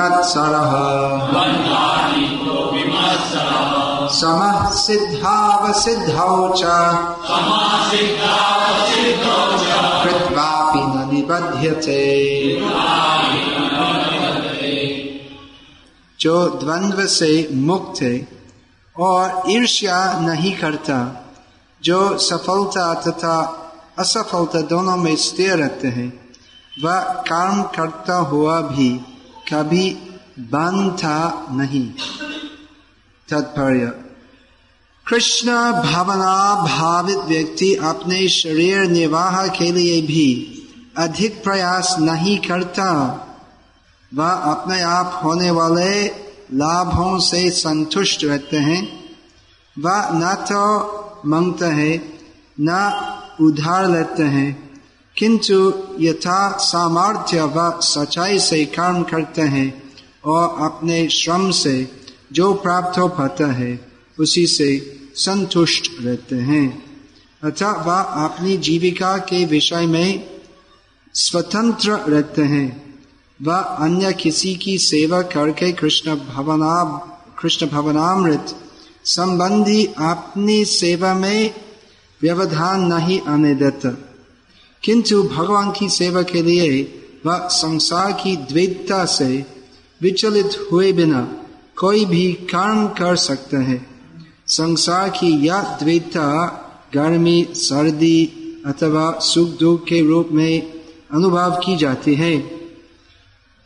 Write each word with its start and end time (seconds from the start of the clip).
मत्सरः 0.00 0.70
कृत्वापि 10.04 10.78
न 10.78 11.10
निबध्यते। 11.14 12.00
जो 16.20 16.48
द्वंद्व 16.48 17.06
से 17.06 17.48
मुक्त 17.52 18.02
है 18.02 18.28
और 18.98 19.42
ईर्ष्या 19.48 20.20
नहीं 20.20 20.56
करता, 20.56 21.26
जो 21.82 22.18
सफलता 22.18 22.94
तथा 22.94 23.56
असफलता 23.98 24.60
दोनों 24.60 24.96
में 24.96 25.16
स्थिर 25.16 25.52
रहते 25.56 25.88
हैं, 25.88 26.20
वह 26.82 27.00
काम 27.00 27.62
करता 27.62 28.16
हुआ 28.16 28.60
भी 28.60 29.09
कभी 29.52 29.90
बनता 30.38 31.46
नहीं। 31.50 31.86
तात्पर्य, 33.28 33.86
कृष्ण 35.06 35.52
भावना 35.72 36.54
भावित 36.54 37.18
व्यक्ति 37.18 37.74
अपने 37.74 38.28
शरीर 38.28 38.80
निर्वाह 38.80 39.46
के 39.46 39.72
लिए 39.72 40.02
भी 40.02 40.56
अधिक 40.98 41.44
प्रयास 41.44 41.96
नहीं 42.00 42.38
करता। 42.38 42.90
वह 44.14 44.30
अपने 44.30 44.80
आप 44.82 45.20
होने 45.24 45.50
वाले 45.50 46.06
लाभों 46.52 47.18
से 47.18 47.50
संतुष्ट 47.50 48.24
रहते 48.24 48.56
हैं। 48.56 49.00
वह 49.78 50.08
न 50.12 50.34
तो 50.34 51.22
मांगते 51.26 51.64
हैं, 51.64 52.20
न 52.60 52.70
उधार 53.40 53.90
लेते 53.90 54.22
हैं। 54.22 54.69
किंतु 55.20 55.72
यथा 56.00 56.56
सामर्थ्य 56.56 57.42
व 57.42 57.80
सच्चाई 57.80 58.38
से 58.38 58.64
कर्म 58.64 59.02
करते 59.02 59.42
हैं 59.42 59.82
और 60.24 60.56
अपने 60.60 61.08
श्रम 61.08 61.50
से 61.50 61.88
जो 62.32 62.54
प्राप्त 62.54 62.98
हो 62.98 63.08
पाता 63.08 63.52
है, 63.52 63.88
उसी 64.20 64.46
से 64.46 65.00
संतुष्ट 65.14 65.90
रहते 66.00 66.36
हैं। 66.36 66.82
अतः 67.44 67.70
वह 67.70 68.00
अपनी 68.00 68.56
जीविका 68.56 69.16
के 69.16 69.44
विषय 69.44 69.86
में 69.86 70.30
स्वतंत्र 71.14 71.90
रहते 71.90 72.42
हैं। 72.42 72.94
वह 73.42 73.56
अन्य 73.56 74.12
किसी 74.12 74.54
की 74.54 74.78
सेवा 74.78 75.22
करके 75.22 75.72
कृष्ण 75.72 76.16
भवना 76.16 77.06
कृष्ण 77.38 77.66
भवनामृत 77.66 78.56
संबंधी 79.04 79.84
अपनी 79.86 80.64
सेवा 80.64 81.14
में 81.14 81.54
व्यवधान 82.22 82.80
नहीं 82.80 83.20
आने 83.20 83.54
देता। 83.54 84.09
किंतु 84.82 85.22
भगवान 85.22 85.70
की 85.70 85.88
सेवा 85.88 86.22
के 86.22 86.42
लिए 86.42 86.82
वह 87.26 87.48
संसार 87.48 88.12
की 88.12 88.36
द्वैतता 88.36 89.04
से 89.04 89.44
विचलित 90.00 90.50
हुए 90.72 90.92
बिना 90.92 91.20
कोई 91.76 92.04
भी 92.04 92.32
कर्म 92.32 92.86
कर 92.88 93.16
सकते 93.16 93.56
हैं। 93.56 93.86
संसार 94.46 95.08
की 95.10 95.30
यह 95.46 95.62
द्वैतता 95.78 96.26
गर्मी, 96.94 97.46
सर्दी 97.54 98.62
अथवा 98.66 99.10
सुख 99.22 99.48
दुख 99.48 99.84
के 99.84 100.00
रूप 100.08 100.28
में 100.32 100.62
अनुभव 101.12 101.60
की 101.64 101.76
जाती 101.76 102.14
है। 102.14 102.36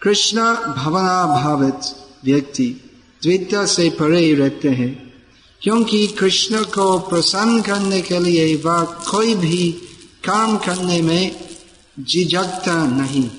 कृष्ण 0.02 0.40
भवना 0.74 1.24
भावित 1.26 1.96
व्यक्ति 2.24 2.66
द्वितीय 3.22 3.66
से 3.66 3.88
परे 3.90 4.34
रहते 4.34 4.68
हैं, 4.68 4.92
क्योंकि 5.62 6.06
कृष्ण 6.06 6.62
को 6.64 6.98
प्रसन्न 6.98 7.60
करने 7.62 8.00
के 8.02 8.18
लिए 8.18 8.54
वह 8.56 8.82
कोई 8.82 9.34
भी 9.34 9.74
काम 10.26 10.58
करने 10.58 11.02
में 11.02 11.48
झिझकता 12.00 12.86
नहीं। 12.86 13.30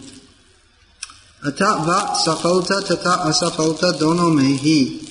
अतः 1.43 1.71
वह 1.71 2.13
सफलता 2.13 2.79
तथा 2.79 3.13
असफलता 3.13 3.91
दोनों 3.91 4.29
में 4.29 4.49
ही 4.49 5.07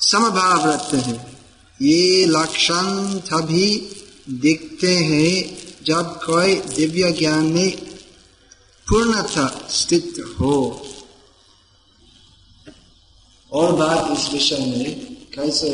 समभाव 0.00 0.70
रखते 0.70 0.96
हैं। 0.96 1.38
ये 1.82 2.26
लक्षण 2.26 3.18
तभी 3.18 3.96
दिखते 4.30 4.96
हैं 4.96 5.62
जब 5.84 6.02
कोई 6.02 6.54
दिव्य 6.54 7.12
ज्ञान 7.12 7.44
में 7.44 7.76
पूर्णतः 8.88 9.68
स्थित 9.68 10.36
हो। 10.40 10.86
और 13.52 13.72
बात 13.72 14.18
इस 14.18 14.32
विषय 14.32 14.58
में 14.58 15.14
कैसे 15.14 15.68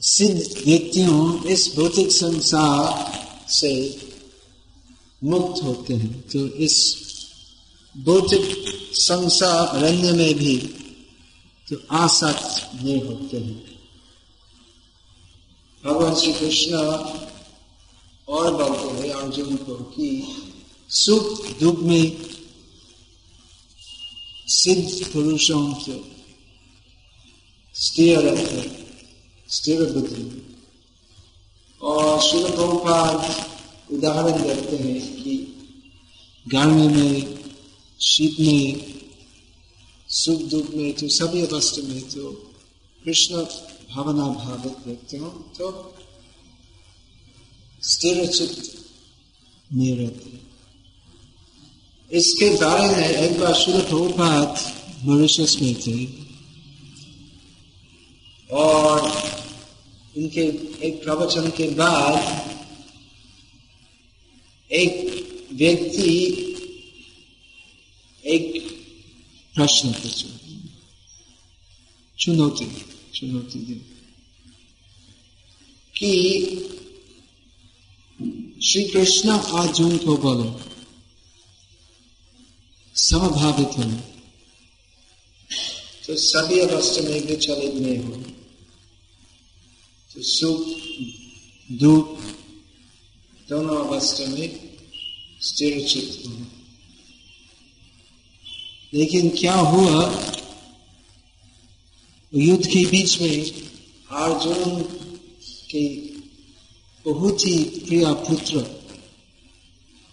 सिद्ध 0.00 0.64
व्यक्तियों 0.66 1.44
इस 1.44 1.76
भौतिक 1.76 2.10
संसार 2.12 3.50
से 3.50 3.72
मुक्त 5.24 5.62
होते 5.62 5.94
हैं। 5.94 6.20
तो 6.20 6.46
इस 6.46 6.76
भौतिक 7.96 8.54
संसार 8.94 9.78
रहने 9.80 10.12
में 10.12 10.34
भी 10.34 10.56
तो 11.68 11.76
आसक्त 11.90 12.74
नहीं 12.82 13.02
होते 13.02 13.36
हैं। 13.36 13.80
भगवान 15.84 16.14
श्री 16.14 16.32
कृष्ण 16.32 16.76
और 18.28 18.54
बोलते 18.54 19.08
हैं 19.08 19.14
अर्जुन 19.14 19.56
को 19.56 19.74
कि 19.74 20.08
सुख 20.90 21.58
दुख 21.60 21.78
में 21.78 22.16
सिद्ध 24.48 25.12
पुरुषों 25.12 25.74
से 25.74 26.00
स्थिर 27.74 28.18
रहते 28.18 28.85
स्थिर 29.48 29.92
बुद्धि 29.92 30.24
और 31.80 32.20
शिल 32.22 32.44
प्रभुपाद 32.50 33.46
उदाहरण 33.92 34.42
देते 34.42 34.76
हैं 34.76 35.00
कि 35.22 35.36
गर्मी 36.46 36.88
में, 36.88 37.38
शीत 38.00 38.40
में, 38.40 38.96
सुख 40.08 40.40
दुख 40.42 40.74
में 40.74 40.92
तो 40.92 41.08
सभी 41.08 41.46
अवस्था 41.46 41.82
में 41.88 42.02
तो 42.02 42.32
कृष्ण 43.04 43.42
भावना 43.94 44.26
भावित 44.28 45.20
हो 45.20 45.28
तो 45.58 45.94
स्थिर 47.82 48.26
चित्त 48.26 48.72
में 49.72 49.96
रहते 49.96 50.40
इसके 52.10 52.50
बारे 52.50 52.88
में 52.96 53.08
एक 53.08 53.40
बार 53.40 53.54
शुरू 53.54 53.78
प्रभुपात 53.78 54.60
मॉरिशस 55.04 55.56
में 55.62 55.74
थे। 55.74 56.25
और 58.50 59.10
इनके 60.16 60.40
एक 60.86 61.04
प्रवचन 61.04 61.50
के 61.50 61.68
बाद 61.68 62.46
एक 64.72 65.16
व्यक्ति 65.52 66.42
एक 68.24 68.70
प्रश्न 69.54 69.92
पूछा। 69.92 70.36
चुनौती 72.18 72.84
चुनौती 73.14 73.58
दी। 73.58 73.74
कि 75.98 76.40
श्री 78.64 78.84
कृष्ण 78.84 79.38
अर्जुन 79.38 79.98
को 79.98 80.16
बोलो, 80.16 80.60
समभावित 82.94 83.68
होना। 83.78 84.15
तो 86.06 86.16
सभी 86.16 86.60
अवस्था 86.60 87.02
में 87.02 87.26
विचलित 87.26 87.74
नहीं 87.74 87.98
हो 87.98 88.16
तो 90.14 90.22
सुख, 90.22 90.66
दुख 91.72 92.18
दोनों 93.48 93.76
अवस्था 93.76 94.26
में 94.26 94.70
स्थिर 95.40 95.74
होना 96.26 96.46
लेकिन 98.94 99.28
क्या 99.30 99.54
हुआ? 99.54 100.24
युद्ध 102.34 102.66
के 102.66 102.86
बीच 102.86 103.20
में 103.20 103.52
अर्जुन 104.10 104.82
के 105.70 105.88
बहुत 107.10 107.46
ही 107.46 107.64
प्रिय 107.64 108.04
पुत्र 108.06 108.58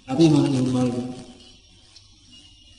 अभिमानी 0.10 0.58
मर 0.58 0.86
गए 0.86 1.24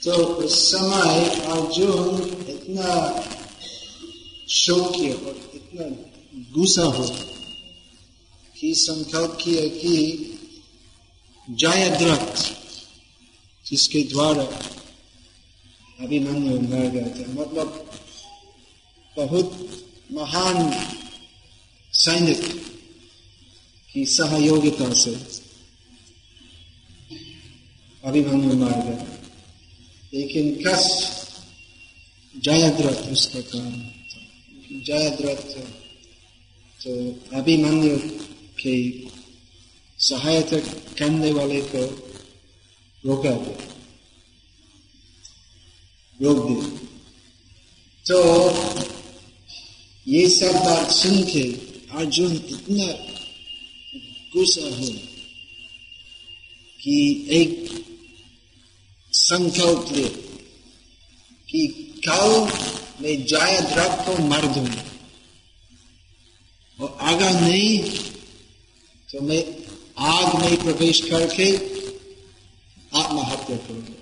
तो 0.03 0.13
उस 0.25 0.73
समय 0.73 1.25
अर्जुन 1.31 2.44
इतना 2.65 3.23
शौक्य 4.49 5.13
और 5.13 5.51
इतना 5.55 5.85
गुस्सा 6.53 6.83
हो 6.83 7.09
कि 8.61 8.75
संकल्प 8.75 9.39
किया 9.45 9.67
कि 9.69 9.95
जयद्रथ 11.51 12.55
जिसके 13.71 14.03
द्वारा 14.03 14.43
अभिमन्यु 16.01 16.61
मर 16.61 16.91
गया 16.91 17.09
था। 17.09 17.33
मतलब 17.33 17.91
बहुत 19.17 19.69
महान 20.13 20.89
सैनिक 21.93 22.73
की 23.93 24.07
सहयोगिता 24.07 24.93
से 24.93 25.15
अभिमन्यु 28.05 28.57
मार 28.57 28.73
गया। 28.73 29.21
लेकिन 30.15 30.55
कस 30.67 31.24
जयद्रथ 32.35 33.11
उसका 33.13 33.41
काम 33.41 33.75
जयद्रथ 34.87 35.53
तो 36.81 36.95
अभिमन्यु 37.39 37.97
के 38.61 38.75
सहायता 39.99 40.59
करने 40.99 41.31
वाले 41.33 41.61
को 41.75 41.85
रोका 43.05 43.31
गया 43.31 43.73
रोक 46.21 46.47
दे 46.49 46.57
तो 48.07 48.19
ये 50.07 50.29
सब 50.31 50.55
बात 50.65 50.91
सुन 50.91 51.23
के 51.31 51.43
अर्जुन 51.99 52.33
इतना 52.33 52.87
गुस्सा 54.35 54.69
हो 54.77 54.93
कि 56.81 56.99
एक 57.31 57.53
संकल्प 59.13 59.93
ले 59.97 60.09
कि 61.49 61.67
कल 62.09 62.31
मैं 63.03 63.15
जयद्रथ 63.25 64.05
को 64.07 64.17
मर 64.23 64.47
दूँगा। 64.47 64.85
और 66.79 66.97
अगर 67.03 67.41
नहीं 67.41 67.79
तो 69.09 69.21
मैं 69.21 69.43
आग 70.05 70.35
में 70.41 70.57
प्रवेश 70.63 71.01
करके 71.01 71.51
आत्महत्या 72.93 73.57
करूँगा। 73.57 73.95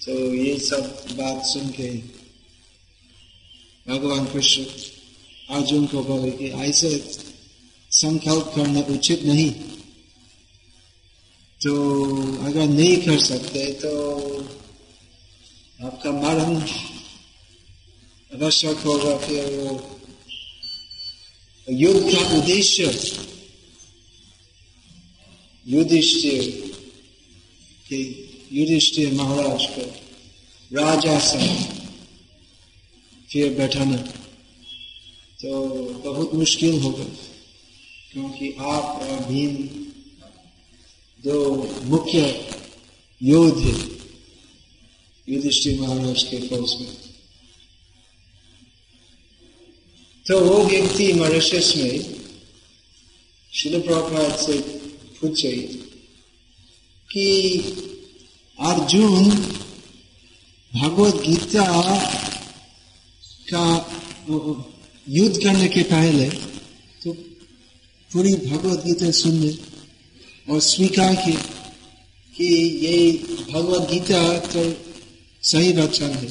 तो 0.00 0.12
ये 0.34 0.58
सब 0.60 0.82
बात 1.12 1.42
सुन 1.46 1.68
के 1.70 1.90
भगवान 3.86 4.24
कृष्ण 4.26 4.64
अर्जुन 5.50 5.86
को 5.86 6.02
बोले 6.04 6.30
कि 6.30 6.48
ऐसे 6.62 6.90
संकल्प 7.90 8.52
करना 8.56 8.80
उचित 8.94 9.22
नहीं। 9.24 9.50
तो 11.62 11.72
अगर 12.44 12.66
नहीं 12.68 12.96
कर 12.96 13.18
सकते 13.20 13.64
तो 13.82 13.90
आपका 15.78 16.10
मरण 16.12 16.56
आवश्यक 18.32 18.78
होगा, 18.78 19.16
फिर 19.16 19.44
वो 19.50 19.72
युद्ध 21.68 22.02
का 22.04 22.20
उद्देश्य, 22.36 22.84
युधिष्ठिर 25.66 26.42
की, 27.86 28.00
युधिष्ठिर 28.52 29.12
महाराज 29.14 29.66
को, 29.66 29.84
राजा 30.70 31.18
से 31.20 31.42
फिर 33.28 33.54
बैठाना। 33.58 33.96
तो 35.38 35.50
बहुत 36.04 36.34
मुश्किल 36.34 36.80
होगा, 36.82 37.04
क्योंकि 38.12 38.52
आप 38.60 38.84
और 39.02 39.24
भीम 39.26 39.56
दो 41.24 41.38
मुख्य 41.84 42.20
योद्ध 43.20 43.62
युधिष्ठिर 45.28 45.80
महाराज 45.80 46.22
के 46.22 46.38
फौज 46.48 46.74
में। 46.80 46.96
तो 50.26 50.40
वो 50.40 50.56
व्यक्ति 50.64 51.12
मॉरिशस 51.12 51.72
में 51.76 51.96
शिल 53.52 53.80
प्रभात 53.80 54.38
से 54.38 54.58
पूछे 55.20 55.52
कि 57.08 57.26
अर्जुन 58.58 59.30
भगवत 60.72 61.22
गीता 61.22 61.66
का 63.52 63.64
युद्ध 65.08 65.42
करने 65.42 65.68
के 65.68 65.82
पहले 65.82 66.28
तो 67.02 67.12
पूरी 68.10 68.34
भगवत 68.48 68.84
गीता 68.86 69.10
सुनने 69.10 69.52
और 70.46 70.60
स्वीकार 70.60 71.14
की 71.14 71.32
कि 72.34 72.46
ये 72.78 72.96
भगवत 73.52 73.88
गीता 73.90 74.38
तो 74.38 74.62
सही 75.42 75.72
वचन 75.72 76.10
है। 76.12 76.28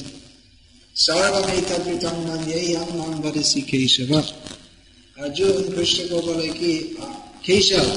सर्वमेतम 0.95 2.17
मन 2.21 2.49
यही 2.49 2.73
हम 2.73 2.95
नाम 2.97 3.13
वरसी 3.21 3.61
केशव। 3.61 4.13
अर्जुन 4.15 5.69
कृष्ण 5.69 6.07
को 6.07 6.21
बोले 6.21 6.47
कि 6.49 6.97
केशव, 7.45 7.87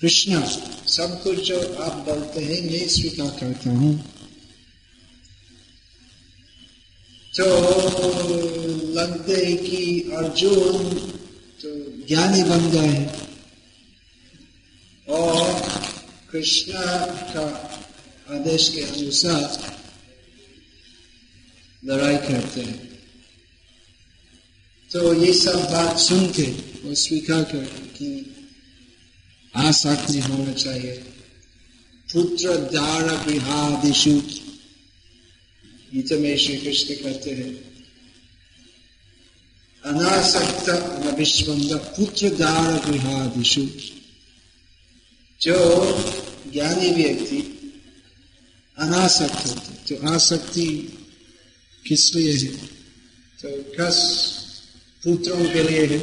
कृष्ण, 0.00 0.40
सब 0.88 1.22
कुछ 1.22 1.38
जो 1.38 1.58
आप 1.82 1.94
बोलते 2.08 2.40
हैं, 2.40 2.60
मैं 2.70 2.88
स्वीकार 2.88 3.30
करता 3.40 3.70
हूँ। 3.70 3.94
तो 7.32 7.46
लगते 8.92 9.56
कि 9.56 10.10
अर्जुन 10.16 10.84
तो 11.62 11.68
ज्ञानी 12.08 12.42
बन 12.42 12.70
गए 12.70 13.25
और 15.08 15.60
कृष्ण 16.30 16.72
का 17.32 17.46
आदेश 18.30 18.68
के 18.68 18.82
अनुसार 18.82 19.74
लड़ाई 21.84 22.16
करते 22.16 22.60
हैं। 22.60 22.78
तो 24.90 25.12
ये 25.14 25.32
सब 25.32 25.58
बात 25.72 25.98
सुन 25.98 26.26
के 26.32 26.42
वो 26.82 26.94
स्वीकार 26.94 27.42
कर 27.42 27.64
कि 27.96 28.08
आसक्ति 29.56 30.18
होना 30.18 30.52
चाहिए। 30.52 30.92
पुत्र 32.08 32.56
दार 32.72 33.26
विहादिशु 33.26 34.10
गीता 35.92 36.16
में 36.16 36.36
श्री 36.36 36.56
कृष्ण 36.56 36.94
कहते 36.94 37.30
हैं, 37.30 37.52
अनासक्त 39.84 40.68
विश्वंद, 41.18 41.72
पुत्र 41.96 42.28
दार 42.28 42.90
गृहादिशु 42.90 43.62
जो 45.40 45.56
ज्ञानी 46.52 46.90
व्यक्ति 46.90 47.38
अनासक्त 48.78 49.46
होते 49.46 49.72
जो 49.86 50.08
आसक्ति 50.08 50.66
किस 51.86 52.14
लिए 52.14 52.36
है 52.36 52.66
तो 53.40 53.48
कस 53.78 53.98
पुत्रों 55.04 55.44
के 55.44 55.62
लिए 55.62 55.86
है 55.86 55.98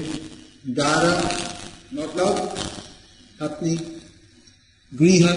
दारा 0.74 1.16
मतलब 1.94 2.36
अपनी 3.42 3.76
गृह 4.94 5.34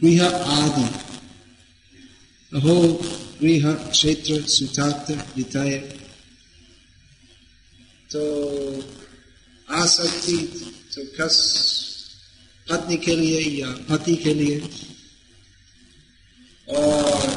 गृह 0.00 0.26
आदि। 0.28 0.86
हो 2.60 2.92
गृह 3.42 3.74
क्षेत्र 3.74 4.42
सुतार्थ 4.48 5.36
विताय। 5.36 5.78
तो 8.10 8.22
आसक्ति 9.70 10.36
तो 10.94 11.02
कस 11.18 11.36
पत्नी 12.70 12.96
के 12.96 13.16
लिए 13.16 13.40
या 13.60 13.70
पति 13.72 14.16
के 14.16 14.34
लिए। 14.34 14.60
और 16.68 17.28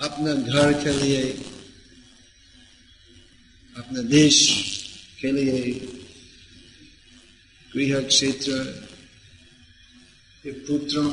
अपने 0.00 0.34
घर 0.52 0.72
के 0.84 0.92
लिए, 1.02 1.22
अपने 3.76 4.02
देश 4.02 4.36
के 5.20 5.32
लिए 5.32 5.72
गृह 7.74 8.00
क्षेत्र 8.00 8.52
पुत्रों, 10.46 11.10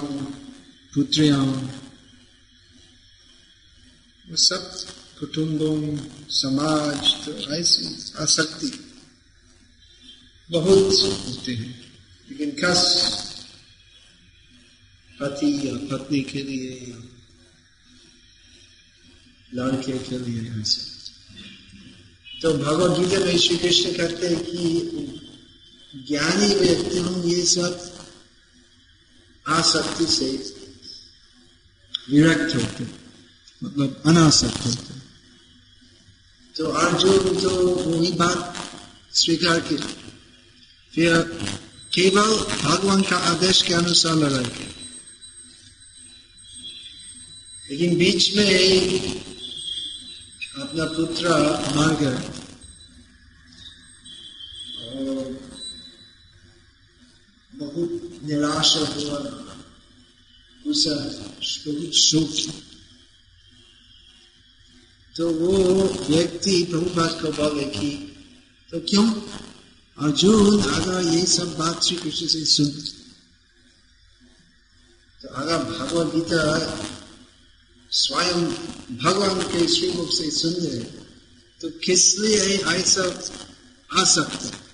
पुत्रियाँ 0.93 1.73
सब 4.25 4.63
कुटुंबों, 5.19 5.97
समाज 6.29 7.25
तो 7.25 7.31
ऐसी 7.55 7.85
आसक्ति 8.19 8.71
बहुत 10.51 10.93
होते 11.27 11.53
हैं। 11.55 11.86
लेकिन 12.29 12.51
कस 12.59 12.81
पति 15.19 15.51
या 15.63 15.73
पत्नी 15.89 16.21
के 16.21 16.41
लिए 16.43 16.71
या 16.89 16.99
लड़के 19.53 19.97
के 19.99 20.17
लिए 20.19 20.41
ऐसे। 20.61 20.81
तो 22.41 22.53
भगवत 22.53 22.99
गीता 22.99 23.19
में 23.25 23.37
श्री 23.37 23.57
कृष्ण 23.57 23.91
कहते 23.93 24.27
हैं 24.27 24.43
कि 24.45 24.61
ज्ञानी 26.07 26.49
व्यक्ति 26.55 26.97
हम 26.97 27.21
ये 27.29 27.41
सब 27.45 27.71
आसक्ति 29.45 30.05
से 30.05 30.29
विरक्त 32.09 32.55
होते 32.55 32.83
मतलब 33.61 34.03
अनासक्त 34.05 34.65
होते 34.65 34.93
तो 36.55 36.63
अर्जुन 36.81 37.41
तो 37.41 37.49
वही 37.75 38.11
बात 38.13 38.55
स्वीकार 39.13 39.59
की। 39.59 39.77
फिर 40.93 41.11
केवल 41.93 42.29
भगवान 42.61 43.01
का 43.01 43.17
आदेश 43.17 43.61
के 43.61 43.73
अनुसार 43.73 44.15
लड़ाई। 44.15 44.45
लेकिन 47.69 47.97
बीच 47.97 48.35
में 48.35 48.49
अपना 50.61 50.85
पुत्र 50.85 51.29
मार 51.75 51.95
गया। 51.95 52.17
बहुत 57.55 58.19
निराशा 58.23 58.79
हुआ। 58.79 59.19
उसे 60.67 60.89
बहुत 60.89 61.93
शोक 61.95 62.31
तो 65.15 65.29
वो 65.31 65.53
व्यक्ति 66.09 66.63
प्रभुपाद 66.63 67.13
को 67.21 67.27
बोले 67.31 67.63
कि 67.63 67.89
तो 68.71 68.79
क्यों 68.79 69.05
अर्जुन 70.01 70.63
अगर 70.63 71.01
ये 71.01 71.25
सब 71.25 71.57
बात 71.57 71.83
श्री 71.83 71.95
कृष्ण 71.95 72.27
से 72.27 72.45
सुन 72.45 72.67
तो 75.21 75.27
अगर 75.27 75.57
भगवत 75.63 76.13
गीता 76.15 76.41
स्वयं 77.91 78.45
भगवान 78.97 79.41
के 79.41 79.67
श्रीमुख 79.67 80.11
से 80.13 80.31
सुन 80.31 80.53
रहे 80.53 80.79
तो 81.61 81.69
किस 81.69 82.19
लिए 82.19 82.57
ऐसा 82.57 83.05
आ 84.01 84.03
सकते 84.03 84.67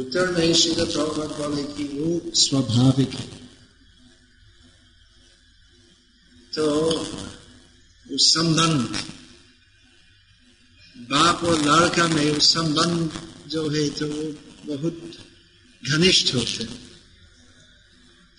उत्तर 0.00 0.30
में 0.30 0.54
श्री 0.54 0.74
प्रभुपाद 0.74 1.30
बोले 1.30 1.62
कि 1.62 1.84
वो 1.84 2.32
स्वाभाविक 2.34 3.10
है। 3.10 3.28
तो 6.54 6.64
उस 8.14 8.34
संबंध 8.34 9.17
बाप 11.08 11.44
और 11.44 11.60
लड़का 11.62 12.06
में 12.08 12.38
संबंध 12.38 13.12
जो 13.48 13.68
है 13.68 13.88
तो 13.90 14.06
वो 14.06 14.24
बहुत 14.66 14.96
घनिष्ठ 15.82 16.34
होते 16.34 16.64
हैं। 16.64 16.78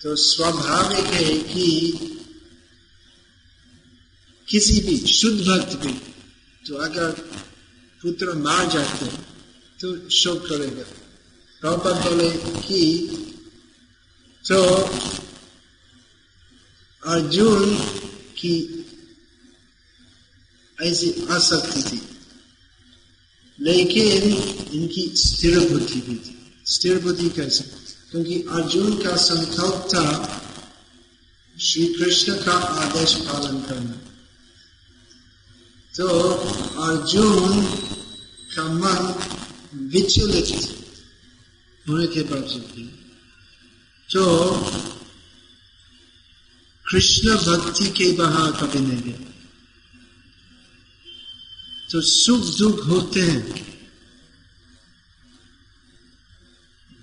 तो 0.00 0.14
स्वाभाविक 0.16 1.06
है 1.14 1.36
कि 1.44 1.66
किसी 4.48 4.80
भी 4.80 4.96
शुद्ध 5.08 5.40
भक्त 5.40 5.76
भी 5.76 5.92
तो 6.64 6.76
अगर 6.76 7.10
पुत्र 8.02 8.32
मार 8.38 8.68
जाते 8.68 9.04
हैं 9.04 9.26
तो 9.80 9.88
शोक 10.10 10.46
करेगा। 10.48 10.84
प्रभुपद 11.62 11.96
बोले 12.04 12.30
कि 12.60 12.80
तो 14.44 14.62
अर्जुन 17.02 17.74
की 18.38 18.54
ऐसी 20.78 21.10
आसक्ति 21.30 21.82
थी। 21.82 22.00
लेकिन 23.60 24.22
इनकी 24.72 25.02
स्थिर 25.16 25.58
बुद्धि 25.70 26.00
भी 26.00 26.14
थी, 26.16 26.34
स्थिर 26.66 26.98
बुद्धि 26.98 27.28
कैसे? 27.28 27.64
क्योंकि 28.10 28.36
अर्जुन 28.50 28.96
का 28.98 29.16
संकल्प 29.16 29.88
था 29.94 30.04
श्री 31.60 31.86
कृष्ण 31.86 32.34
का 32.34 32.52
आदेश 32.52 33.14
पालन 33.14 33.60
करना। 33.60 33.96
तो 35.94 36.06
अर्जुन 36.82 37.64
का 38.54 38.64
मन 38.74 39.02
विचलित 39.88 40.48
होने 41.86 42.06
के 42.06 42.22
बावजूद 42.22 42.64
भी 42.76 42.84
तो 44.08 44.22
कृष्ण 46.86 47.36
भक्ति 47.36 47.86
के 47.88 48.10
बहा 48.12 48.50
कभी 48.50 48.78
नहीं 48.78 49.02
गया। 49.02 49.18
तो 51.92 52.00
सुख 52.00 52.58
दुख 52.58 52.86
होते 52.86 53.20
हैं। 53.20 53.70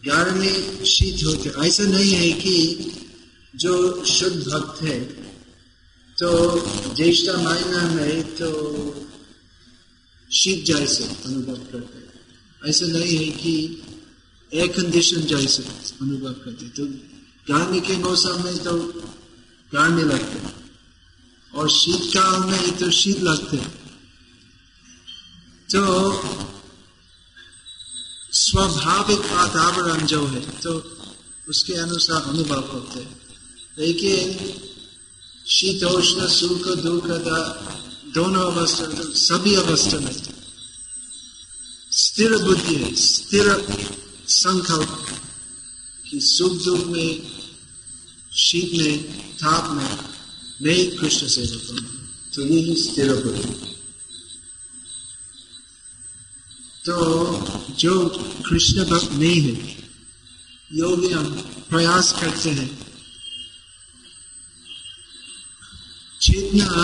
गर्मी 0.06 0.86
शीत 0.86 1.24
होते 1.24 1.68
ऐसा 1.68 1.84
नहीं 1.84 2.12
है 2.12 2.32
कि 2.32 2.56
जो 3.56 4.06
शुद्ध 4.06 4.48
भक्त 4.48 4.82
है 4.82 5.00
तो 6.18 6.30
ज्येष्ठ 6.96 7.30
महीना 7.30 7.82
में 7.90 8.36
तो 8.36 8.50
शीत 10.32 10.64
जैसे 10.66 11.04
अनुभव 11.04 11.58
करते 11.72 12.70
ऐसा 12.70 12.86
नहीं 12.86 13.18
है 13.18 13.32
कि 13.32 13.84
एयर 14.54 14.68
कंडीशन 14.68 15.22
जैसे 15.22 15.64
अनुभव 16.02 16.34
करते 16.34 16.70
तो 16.70 16.86
गर्मी 17.50 17.82
के 17.82 17.98
मौसम 17.98 18.44
में 18.44 18.58
तो 18.58 18.78
गर्मी 19.72 20.04
लगते 20.04 20.40
और 21.54 21.70
शीतकाल 21.70 22.40
में 22.50 22.78
तो 22.78 22.92
शीत 22.92 23.20
लगते 23.20 23.87
तो 25.70 25.82
स्वाभाविक 28.32 29.20
वातावरण 29.20 30.06
जो 30.06 30.26
है 30.28 30.42
तो 30.60 30.72
उसके 31.50 31.74
अनुसार 31.74 32.22
अनुभव 32.24 32.62
होते 32.74 33.00
हैं। 33.00 33.22
लेकिन 33.80 34.54
शीतोष्ण 35.48 36.28
सुख 36.28 36.68
दुख 36.78 37.06
दोनों 38.14 38.46
अवस्था 38.52 38.86
तो 38.88 39.04
सभी 39.14 39.56
अवस्था 39.56 40.00
में 40.00 40.16
स्थिर 41.92 42.38
बुद्धि 42.38 42.76
है, 42.76 42.96
स्थिर 42.96 43.46
संकल्प 44.28 45.06
कि 46.06 46.20
सुख, 46.22 46.54
दुख 46.64 46.86
में, 46.88 47.12
शीत 48.36 48.72
में, 48.74 48.98
ताप 49.34 49.72
में 49.72 49.92
मैं 50.62 50.98
कृष्ण 50.98 51.28
से 51.28 51.42
होता 51.42 51.76
तो 52.34 52.46
यही 52.46 52.76
स्थिर 52.84 53.14
बुद्धि। 53.16 53.77
तो 56.88 56.98
जो 57.80 57.94
कृष्ण 58.46 58.84
भक्त 58.86 59.12
नहीं 59.14 59.42
है 59.42 59.56
योगी 60.74 61.08
हम 61.14 61.26
प्रयास 61.70 62.12
करते 62.22 62.50
हैं। 62.50 62.68
चेतना 66.22 66.78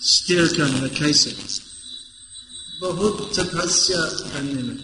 स्थिर 0.00 0.46
करने 0.56 0.80
में 0.80 0.90
कैसे 0.94 1.36
बहुत 2.80 3.38
तपस्या 3.38 4.02
करने 4.32 4.62
में। 4.62 4.76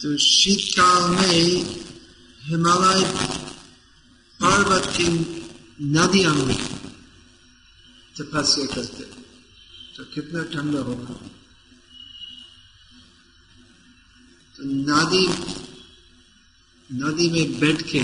तो 0.00 0.16
शीतकाल 0.18 1.10
में 1.10 1.48
हिमालय 2.42 3.04
पर्वत 4.40 4.92
की 4.96 5.08
नदियाँ 5.96 6.34
में 6.34 6.56
तपस्या 8.16 8.66
करते 8.66 9.02
तो 9.96 10.04
कितना 10.04 10.42
ठंडा 10.44 10.80
होगा। 10.80 11.14
नदी 14.58 15.26
नदी 16.90 17.28
में 17.30 17.58
बैठ 17.60 17.82
के 17.82 18.00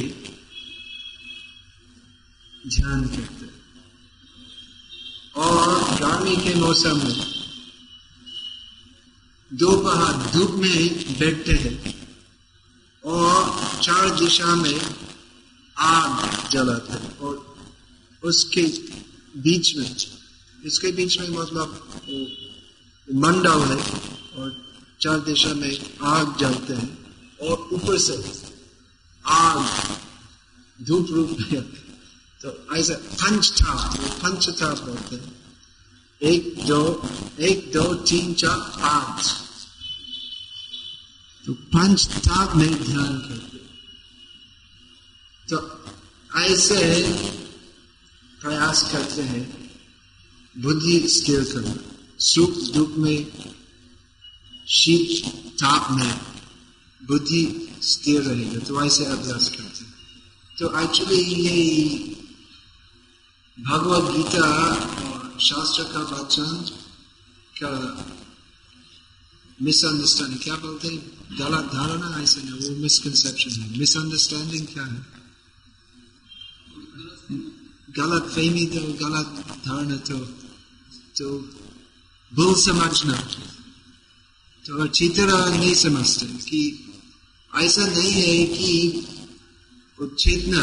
ध्यान 2.68 3.06
करते 3.08 3.46
और 5.36 5.82
गर्मी 6.00 6.36
के 6.36 6.54
मौसम 6.54 6.96
में 6.98 7.16
दोपहर 9.52 10.32
धूप 10.32 10.50
में 10.50 11.18
बैठते 11.18 11.52
हैं 11.52 11.94
और 13.04 13.80
चार 13.82 14.18
दिशा 14.18 14.54
में 14.54 14.80
आग 15.78 16.50
जलाते 16.50 16.92
हैं। 16.92 17.18
और 17.18 17.56
उसके 18.22 18.62
बीच 19.40 19.76
में, 19.76 19.96
इसके 20.64 20.92
बीच 20.92 21.20
में 21.20 21.28
मतलब 21.28 21.68
मंडल 23.14 23.60
है 23.60 23.76
और 24.34 24.63
चार 25.04 25.18
दिशा 25.18 25.54
में 25.54 25.72
आग 26.02 26.36
जलते 26.38 26.72
हैं। 26.72 26.92
और 27.38 27.68
ऊपर 27.72 27.98
से 27.98 28.14
आग, 29.26 29.68
धूप 30.82 31.06
रूप 31.10 31.36
में 31.52 31.62
तो 32.42 32.76
ऐसा 32.76 32.94
पंच 32.94 33.62
था 33.62 33.72
वो 34.00 34.08
पंच 34.08 34.48
था 34.62 34.74
बोलते 34.74 35.16
हैं। 35.16 35.32
एक 36.22 36.66
दो 36.66 37.08
एक 37.40 37.72
दो, 37.72 37.94
तीन 37.94 38.34
चार, 38.34 38.56
पाँच। 38.56 39.32
तो 41.46 41.52
पंच 41.52 42.06
ताप 42.06 42.56
में 42.56 42.82
ध्यान 42.84 43.18
करते 43.18 43.56
तो 45.50 45.56
ऐसे 46.40 47.02
प्रयास 48.40 48.82
करते 48.92 49.22
हैं। 49.22 49.44
बुद्धि 50.58 51.08
स्थिर 51.08 51.44
करना, 51.44 51.74
सुख 52.18 52.54
दुख 52.74 52.96
में 52.96 53.18
शीत 54.68 55.26
ताप 55.60 55.90
में 55.90 56.20
बुद्धि 57.06 57.68
स्थिर 57.82 58.22
रहेगा 58.22 58.58
तो 58.58 58.84
ऐसे 58.84 59.04
अभ्यास 59.04 59.48
करते 59.48 59.84
हैं 59.84 59.94
तो 60.58 60.80
एक्चुअली 60.80 61.16
ये 61.16 61.56
भगवत 63.64 64.16
गीता 64.16 64.48
और 65.04 65.40
शास्त्र 65.40 65.82
का 65.82 66.00
वचन 66.00 66.64
का 67.62 67.70
मिसअंडरस्टैंडिंग 69.62 70.40
क्या 70.40 70.54
बोलते 70.54 70.88
हैं? 70.88 70.98
गलत 71.38 71.64
धारणा 71.72 72.22
ऐसे 72.22 72.40
ना 72.42 72.54
वो 72.54 72.76
मिसकंसेप्शन 72.76 73.60
है। 73.60 73.78
मिसअंडरस्टैंडिंग 73.78 74.66
क्या 74.66 74.84
है? 74.84 75.06
गलत 77.90 78.22
फहमी 78.22 78.66
तो 78.66 78.80
गलत 78.80 79.60
धारणा 79.66 79.96
तो 79.96 80.18
तो 81.18 81.38
भूल 82.34 82.54
समझना। 82.54 83.28
तो 84.66 84.82
अच्छी 84.84 85.08
तरह 85.08 85.46
नहीं 85.56 85.74
समझते 85.74 86.26
कि 86.26 86.60
ऐसा 87.52 87.86
नहीं 87.86 88.12
है 88.12 88.44
कि 88.46 88.70
चेतना 90.18 90.62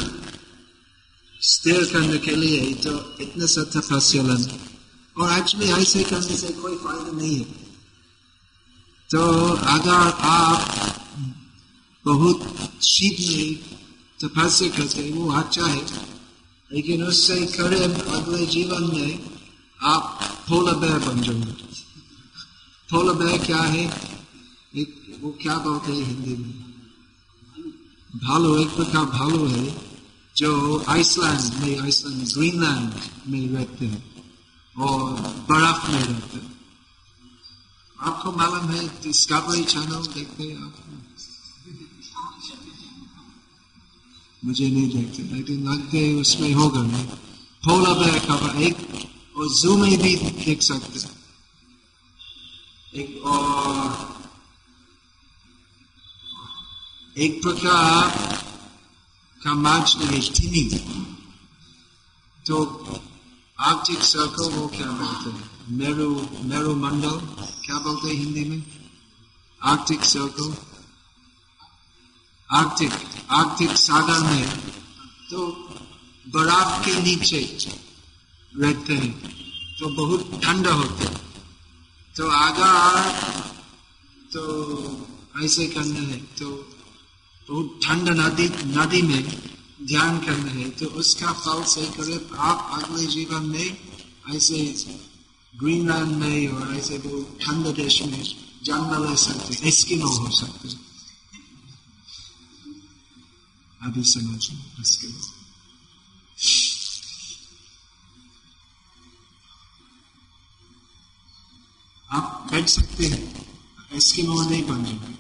स्थिर 1.42 1.84
करने 1.86 2.18
के 2.18 2.36
लिए 2.36 2.74
तो 2.74 2.92
इतना 3.22 3.46
सा 3.46 3.64
तपस्या 3.74 4.24
लेना 4.24 4.58
और 5.18 5.38
एक्चुअली 5.38 5.72
ऐसे 5.72 6.04
करने 6.04 6.38
से 6.38 6.50
कोई 6.54 6.76
फ़ायदा 6.76 7.12
नहीं 7.12 7.36
है। 7.36 7.46
तो 9.10 9.22
अगर 9.76 10.00
आप 10.32 10.60
बहुत 12.06 12.40
शीत 12.84 13.18
में 13.30 13.50
तपस्या 14.20 14.70
करते 14.70 15.10
वो 15.12 15.32
अच्छा 15.32 15.66
है। 15.66 15.86
लेकिन 16.72 17.04
उससे 17.04 17.46
करीब 17.58 17.94
अगले 18.16 18.46
जीवन 18.48 18.84
में 18.96 19.12
आप 19.84 20.20
पोलर 20.50 20.76
बेर 20.76 20.98
बन 21.00 21.22
जाओगे 21.22 21.71
पोलर 22.92 23.14
बेर 23.14 23.46
क्या 23.46 23.62
है? 23.62 24.12
एक, 24.76 25.20
वो 25.22 25.38
क्या 25.42 25.58
बोलते 25.58 25.92
हैं 25.92 26.04
हिंदी 26.04 26.44
में? 26.44 26.72
भालू, 28.16 28.58
एक 28.58 28.68
प्रकार 28.68 29.06
भालू 29.06 29.48
है, 29.48 29.82
जो 30.38 30.84
आइसलैंड 30.88 31.64
में, 31.64 31.80
आइसलैंड, 31.80 32.34
ग्रीनलैंड 32.34 32.94
में 33.28 33.50
रहते 33.50 33.86
हैं 33.86 34.34
और 34.78 35.14
बर्फ़ 35.22 35.92
में 35.92 36.04
रहते 36.04 36.38
हैं। 36.38 36.60
आपको 38.00 38.32
मालूम 38.32 38.70
है, 38.70 38.88
डिस्कवरी 38.88 39.64
चैनल 39.64 40.08
देखते 40.14 40.44
हैं 40.44 40.64
आप? 40.64 40.76
मुझे 44.46 44.70
नहीं 44.70 44.90
देखते, 44.90 45.24
लेकिन 45.24 45.72
लगते 45.72 46.14
उसमें 46.14 46.54
होगा। 46.54 46.82
नहीं 46.82 47.06
पोला 47.66 47.94
बेर 47.94 48.20
खबर 48.20 48.62
एक, 48.62 48.78
और 49.38 49.50
जू 49.50 49.78
में 49.78 50.02
भी 50.02 50.16
देख 50.16 50.62
सकते 50.62 51.21
एक 52.96 53.26
और, 53.26 54.16
एक 57.18 57.42
प्रकार 57.42 58.10
का 59.44 59.54
मार्च 59.54 59.96
नहीं 59.98 60.70
तो 62.46 62.56
आर्टिक 63.60 64.00
सर्कल 64.00 64.52
वो 64.52 64.68
क्या 64.68 64.92
बोलते 64.92 65.30
हैं? 65.30 65.52
मेरु 65.70 66.28
मेरु 66.44 66.76
मंडल 66.76 67.20
क्या 67.66 67.80
बोलते 67.80 68.08
हैं 68.08 68.16
हिंदी 68.16 68.44
में? 68.46 68.64
आर्टिक 69.64 70.04
सर्कल 70.04 70.56
आर्टिक 72.52 72.92
आर्टिक 73.32 73.72
सागर 73.72 74.20
में 74.20 74.60
तो 75.30 75.48
बर्फ़ 76.28 76.86
के 76.86 77.02
नीचे 77.02 77.58
रहते 78.58 78.98
हैं। 78.98 79.30
तो 79.80 79.90
बहुत 79.90 80.42
ठंडा 80.44 80.74
होते 80.74 81.04
हैं। 81.04 81.31
तो 82.18 82.28
अगर 82.28 83.10
तो 84.34 84.44
ऐसे 85.44 85.68
करना 85.68 86.00
है 86.00 86.18
तो 86.18 86.50
बहुत 87.50 87.80
ठंडा 87.84 88.12
नदी 88.12 88.48
नदी 88.78 89.02
में 89.02 89.24
ध्यान 89.88 90.20
करना 90.20 90.52
है 90.52 90.70
तो 90.70 90.86
उसका 90.86 91.32
फल 91.34 91.64
से 91.64 91.86
करीब 91.86 92.36
आप 92.40 92.84
अगले 92.84 93.06
जीवन 93.06 93.46
में 93.46 93.78
ऐसे 94.36 94.86
ग्रीनलैंड 95.54 96.12
में 96.12 96.48
और 96.48 96.76
ऐसे 96.78 96.98
वो 96.98 97.38
ठंड 97.42 97.76
देश 97.76 98.02
में 98.02 98.24
जन्म 98.64 98.92
ले 99.04 99.16
सकते 99.18 99.68
एस्किमो 99.68 100.08
हो 100.08 100.30
सकते। 100.32 100.70
अभी 103.82 104.04
समझो 104.04 104.56
एस्किमो 104.82 105.41
आप 112.12 112.48
बैठ 112.52 112.70
सकते 112.70 113.06
हैं। 113.08 113.46
एस्किमो 113.94 114.42
नहीं 114.42 114.64
बन 114.64 114.84
जाएँगे। 114.86 115.20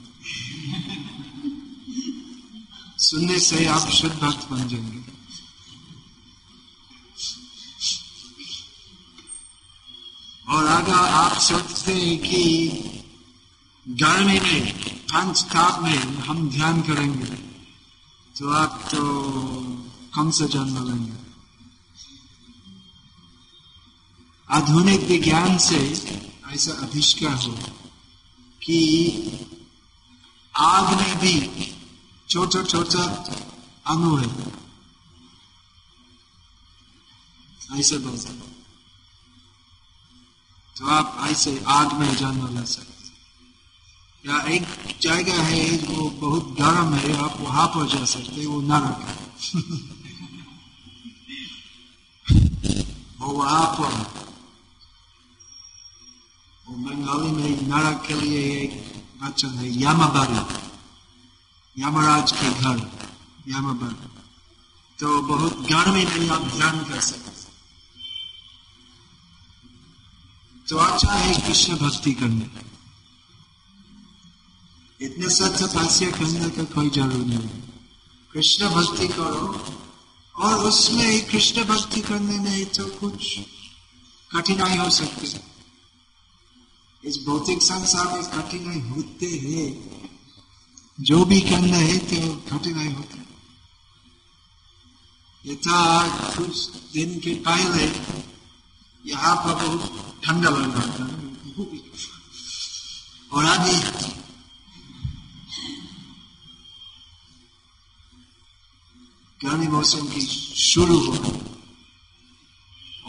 सुनने 2.99 3.39
से 3.39 3.65
आप 3.65 3.89
शुद्ध 3.89 4.15
भक्त 4.15 4.49
बन 4.49 4.67
जाएँगे। 4.67 4.99
और 10.47 10.65
अगर 10.65 10.93
आप 10.93 11.37
सोचते 11.39 11.93
हैं 11.93 12.17
कि 12.19 12.43
गर्मी 13.85 14.39
में 14.39 14.73
पंच 15.05 15.43
ताप 15.43 15.81
में 15.83 15.97
हम 16.23 16.49
ध्यान 16.49 16.81
करेंगे 16.81 17.25
तो 18.35 18.49
आप 18.49 18.81
तो 18.91 19.01
कम 20.15 20.31
से 20.31 20.47
जन्म 20.47 20.87
लेंगे। 20.87 21.13
आधुनिक 24.49 25.01
विज्ञान 25.01 25.57
से 25.57 25.79
ऐसा 26.51 26.71
आविष्कार 26.71 27.33
हो 27.33 27.57
कि 28.63 28.77
आग 30.57 31.01
में 31.01 31.19
भी 31.19 31.51
छोटा 32.29 32.63
छोटा 32.63 33.25
अणु 33.87 34.15
है। 34.15 34.51
ऐसे 37.79 37.97
बोलते 37.97 38.29
तो 40.77 40.87
आप 40.87 41.27
ऐसे 41.29 41.63
आग 41.67 41.93
में 41.93 42.15
जन्म 42.15 42.59
ले 42.59 42.65
सकते। 42.65 43.11
या 44.29 44.41
एक 44.41 44.63
जगह 45.01 45.43
है 45.43 45.77
वो 45.77 46.09
बहुत 46.09 46.55
गर्म 46.59 46.93
है, 46.93 47.17
आप 47.17 47.37
वहाँ 47.39 47.67
पर 47.67 47.87
जा 47.87 48.05
सकते 48.05 48.45
वो 48.45 48.61
नरक 48.61 49.01
है। 49.01 49.61
वो 53.19 53.27
वहाँ 53.27 53.65
पर 53.65 54.20
नरक 57.71 58.03
के 58.07 58.13
लिए 58.15 58.41
एक 58.55 58.71
वचन 59.23 59.57
है, 59.57 59.67
यमबारी। 59.81 60.39
यमराज 61.75 62.31
के 62.33 62.49
घर, 62.51 62.79
यमबारी। 63.49 64.09
तो 64.99 65.21
बहुत 65.23 65.53
गर्मी 65.67 66.05
में 66.07 66.29
आप 66.29 66.43
ध्यान 66.49 66.83
कर 66.85 66.99
सकते 67.01 67.29
तो 70.67 70.77
अच्छा 70.79 71.13
है 71.13 71.33
कृष्ण 71.37 71.75
भक्ति 71.77 72.11
करने। 72.13 72.45
इतने 74.99 75.29
सच 75.29 75.61
तपस्या 75.63 76.09
करने 76.11 76.49
का 76.49 76.63
कोई 76.73 76.89
ज़रूर 76.89 77.25
नहीं 77.25 77.39
है। 77.39 77.61
कृष्ण 78.33 78.69
भक्ति 78.69 79.07
करो, 79.09 79.47
और 80.35 80.63
उसमें 80.65 81.25
कृष्ण 81.29 81.63
भक्ति 81.65 82.01
करने 82.01 82.37
में 82.39 82.65
तो 82.67 82.85
कुछ 82.99 83.39
कठिनाई 84.31 84.77
हो 84.77 84.89
सकती 84.91 85.27
है। 85.27 85.41
इस 87.03 87.17
भौतिक 87.25 87.61
संसार 87.61 88.07
में 88.13 88.23
कठिनाई 88.31 88.79
होते 88.89 89.27
हैं। 89.37 89.69
जो 90.99 91.23
भी 91.25 91.39
करना 91.41 91.77
है 91.77 91.97
तो 92.07 92.17
कठिनाई 92.49 92.91
होती 92.93 93.19
यथा 95.45 95.79
कुछ 96.35 96.67
दिन 96.93 97.19
के 97.19 97.33
पहले 97.45 97.85
यहाँ 99.05 99.35
पर 99.35 99.53
बहुत 99.63 99.81
ठंडा 100.23 100.49
लग 100.49 100.75
रहा 100.75 100.87
था 100.97 101.05
और 103.31 103.45
अभी 103.45 103.75
गर्मी 109.39 109.67
मौसम 109.67 110.07
की 110.07 110.21
शुरू 110.21 110.97
हो। 110.99 111.13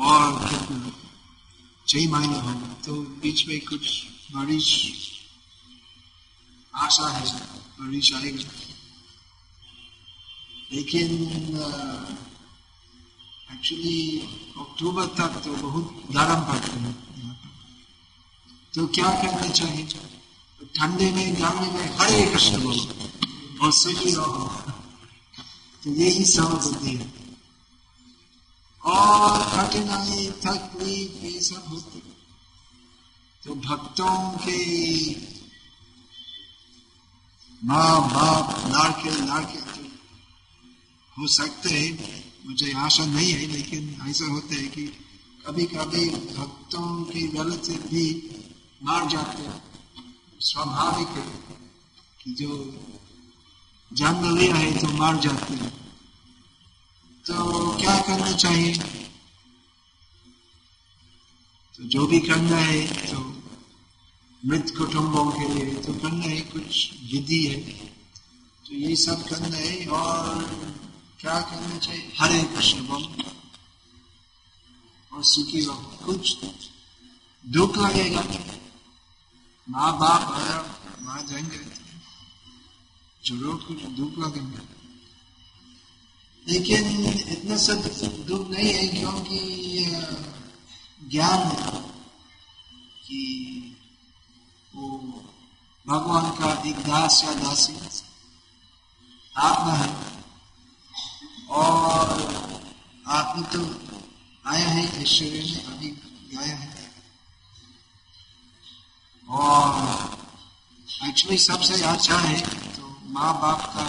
और 0.06 0.26
कितना 0.48 0.90
छह 1.88 2.10
महीने 2.10 2.40
हो। 2.40 2.52
तो 2.84 2.92
बीच 2.94 3.46
में 3.46 3.60
कुछ 3.60 4.04
बारिश, 4.32 4.92
आशा 6.74 7.08
है, 7.08 7.40
बारिश 7.80 8.14
आएगी। 8.14 8.46
लेकिन 10.72 11.10
एक्चुअली 13.52 14.18
अक्टूबर 14.58 15.06
तक 15.06 15.42
तो 15.44 15.52
बहुत 15.56 16.02
गर्म 16.10 16.40
पड़ते 16.40 16.78
हैं। 16.78 17.12
तो 18.74 18.86
क्या 18.86 19.08
करना 19.22 19.48
चाहिए? 19.48 19.86
ठंडे 20.76 21.10
में, 21.12 21.34
गर्मी 21.34 21.70
में 21.70 21.98
हरे 21.98 22.26
कृष्ण 22.26 22.62
बोलो 22.62 22.84
और 23.62 23.72
सुखी 23.72 24.10
रहो। 24.10 24.48
तो 25.82 25.90
यही 25.90 26.24
सब 26.24 26.42
बुद्धि 26.42 26.90
है। 26.90 27.21
और 28.84 29.42
कठिनाई 29.52 30.26
तकलीफ़ 30.46 31.24
ये 31.24 31.40
सब 31.40 31.64
होती 31.68 32.02
तो 33.44 33.54
भक्तों 33.54 34.16
के 34.38 34.58
माँ 37.62 38.00
बाप 38.10 38.66
लाड़के 38.68 39.10
लाड़के 39.26 39.58
तो 39.58 39.82
हो 41.16 41.26
सकते 41.26 41.70
हैं। 41.70 42.22
मुझे 42.46 42.72
आशा 42.72 43.04
नहीं 43.06 43.32
है, 43.32 43.46
लेकिन 43.46 44.08
ऐसा 44.08 44.24
होता 44.24 44.54
है 44.54 44.66
कि 44.66 44.86
कभी 45.46 45.64
कभी 45.66 46.08
भक्तों 46.10 47.04
के 47.04 47.18
रिलेटिव 47.18 47.82
भी 47.90 48.06
मार 48.82 49.08
जाते 49.08 49.42
हैं। 49.42 49.62
स्वाभाविक 50.40 51.08
है 51.08 51.26
कि 52.22 52.34
जो 52.34 52.50
जन्म 53.90 54.36
लिया 54.36 54.54
है 54.54 54.78
तो 54.80 54.88
मार 54.88 55.16
जाते 55.16 55.54
हैं। 55.54 55.72
तो 57.26 57.34
क्या 57.76 58.00
करना 58.00 58.32
चाहिए? 58.32 58.74
तो 61.74 61.84
जो 61.84 62.06
भी 62.06 62.20
करना 62.20 62.56
है 62.56 63.12
तो 63.12 63.18
मृत 64.42 64.74
कुटुंबों 64.78 65.24
के 65.32 65.46
लिए 65.48 65.74
तो 65.74 65.92
करना 65.94 66.24
है 66.24 66.40
कुछ 66.40 66.90
विधि 67.12 67.44
है। 67.46 67.60
तो 68.66 68.74
ये 68.74 68.96
सब 68.96 69.28
करना 69.28 69.56
है 69.56 69.86
और 69.88 70.42
क्या 71.20 71.40
करना 71.40 71.78
चाहिए? 71.78 72.12
हरे 72.20 72.42
कृष्ण 72.44 72.86
बोल। 72.86 73.04
और 75.12 75.24
सुखी 75.24 75.64
रहो। 75.66 75.98
कुछ 76.04 76.36
दुख 77.44 77.78
लगेगा। 77.78 78.24
माँ 79.68 79.92
बाप 79.98 80.32
अगर 80.34 81.04
माँ 81.04 81.22
जाएँगे। 81.22 81.60
ज़रूर 83.22 83.56
कुछ 83.68 83.82
दुख 83.82 84.18
लगेंगे। 84.18 84.71
लेकिन 86.46 87.04
इतना 87.06 87.56
सब 87.56 87.82
दुख 88.26 88.48
नहीं 88.50 88.72
है 88.72 88.86
क्योंकि 88.88 89.38
ज्ञान 91.10 91.42
है 91.42 91.80
कि 93.04 93.20
वो 94.74 94.88
भगवान 95.86 96.30
का 96.30 96.50
एक 96.68 96.78
दास 96.78 97.22
या 97.24 97.34
दासी 97.34 97.74
आत्मा 99.36 99.72
है। 99.72 99.90
और 101.50 102.10
आत्मा 103.08 103.42
तो 103.46 103.60
आया 104.46 104.68
है, 104.68 104.84
ऐश्वर्य 105.02 105.40
में 105.42 105.64
अभी 105.64 105.90
आया 106.38 106.56
है। 106.56 106.90
और 109.28 110.18
एक्चुअली 111.08 111.38
सबसे 111.38 111.82
अच्छा 111.82 112.18
है 112.18 112.40
तो 112.76 112.96
माँ 113.08 113.32
बाप 113.40 113.64
का 113.66 113.84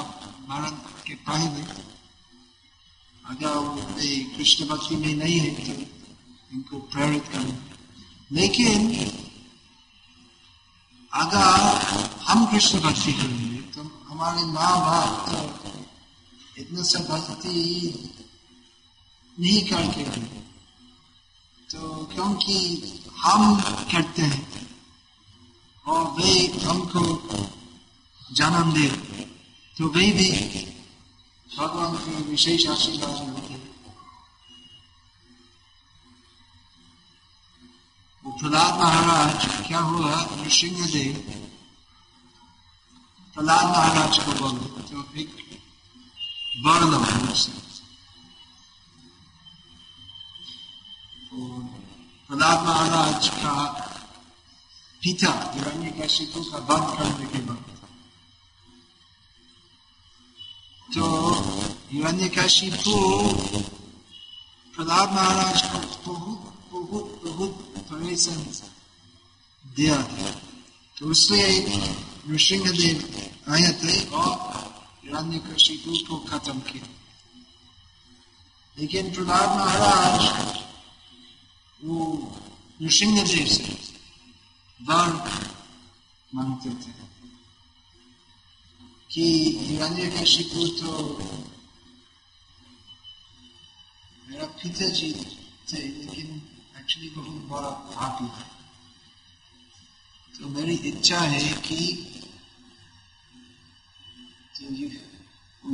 मरण 0.49 0.75
के 1.07 1.15
पहले 1.27 1.61
अगर 3.25 3.57
वो 3.57 3.81
कृष्ण 4.37 4.65
भक्ति 4.65 4.95
में 4.95 5.15
नहीं 5.15 5.39
है 5.39 5.51
तो 5.55 5.81
इनको 6.53 6.77
प्रेरित 6.77 7.27
करना 7.27 7.57
लेकिन 8.31 8.95
अगर 11.13 11.77
हम 12.23 12.45
कृष्ण 12.45 12.79
भक्ति 12.79 13.13
करेंगे 13.13 13.61
तो 13.61 13.81
हमारे 13.81 14.43
माँ 14.43 14.79
बाप 14.79 15.29
तो 15.29 15.85
इतना 16.57 16.83
सब 16.83 17.07
भक्ति 17.07 18.09
नहीं 19.39 19.67
करके 19.67 20.03
तो 21.69 22.05
क्योंकि 22.13 22.55
हम 23.17 23.61
करते 23.61 24.21
हैं, 24.21 24.67
और 25.87 26.11
वे 26.11 26.47
हमको 26.65 27.01
जन्म 28.31 28.73
दे 28.73 28.87
तो 29.77 29.87
वे 29.87 30.11
भी 30.11 30.29
भगवान 31.57 31.95
के 31.95 32.11
विशेष 32.29 32.67
आशीर्वाद 32.67 33.17
होते 33.29 33.53
प्रहलाद 38.25 38.73
महाराज, 38.79 39.45
क्या 39.67 39.79
हुआ? 39.79 40.15
नृसिंह 40.35 40.85
देव 40.91 41.15
प्रहलाद 43.35 43.65
महाराज 43.65 44.17
को 44.17 44.31
बोलो। 44.33 44.65
तो 44.81 45.03
एक 45.19 45.29
प्रहलाद 52.29 52.65
महाराज 52.67 53.29
का 53.29 53.55
पिता 55.01 55.31
का 56.51 56.57
वध 56.69 56.97
करने 56.97 57.25
के 57.25 57.39
बाद। 57.45 57.72
हिरण्य 61.93 62.27
कशिपु 62.29 62.95
महाराज 64.79 65.61
को 65.61 66.13
बहुत 66.13 66.71
बहुत 66.71 67.21
बहुत 67.23 67.53
परेशान 67.89 68.39
दिया 69.75 69.97
तो 70.97 71.05
उसलिए 71.05 71.77
नृसिंह 72.27 72.71
देव 72.71 72.97
आए 73.53 73.71
थे 73.83 74.09
और 74.09 74.31
हिरण्य 75.03 75.39
कशिपु 75.39 75.91
को 76.07 76.17
खत्म 76.17 76.59
किया। 76.59 76.87
लेकिन 78.79 79.13
प्रहलाद 79.13 79.49
महाराज, 79.59 80.21
वो 81.83 81.97
नृसिंह 82.81 83.23
देव 83.23 83.47
से 83.47 83.77
वर 84.81 85.09
मानते 86.35 86.69
थे 86.69 86.93
कि 89.11 89.25
हिरण्य 89.61 90.21
कशिपु 90.21 90.67
तो 90.67 90.91
मेरा 94.29 94.45
पिताजी 94.59 95.11
थे, 95.69 95.77
लेकिन 95.77 96.27
एक्चुअली 96.79 97.09
बहुत 97.09 97.39
बड़ा 97.51 97.69
पापी 97.69 98.27
है। 98.37 98.45
तो 100.33 100.49
मेरी 100.49 100.75
इच्छा 100.89 101.19
है 101.19 101.43
कि 101.61 101.79
तो 104.55 104.63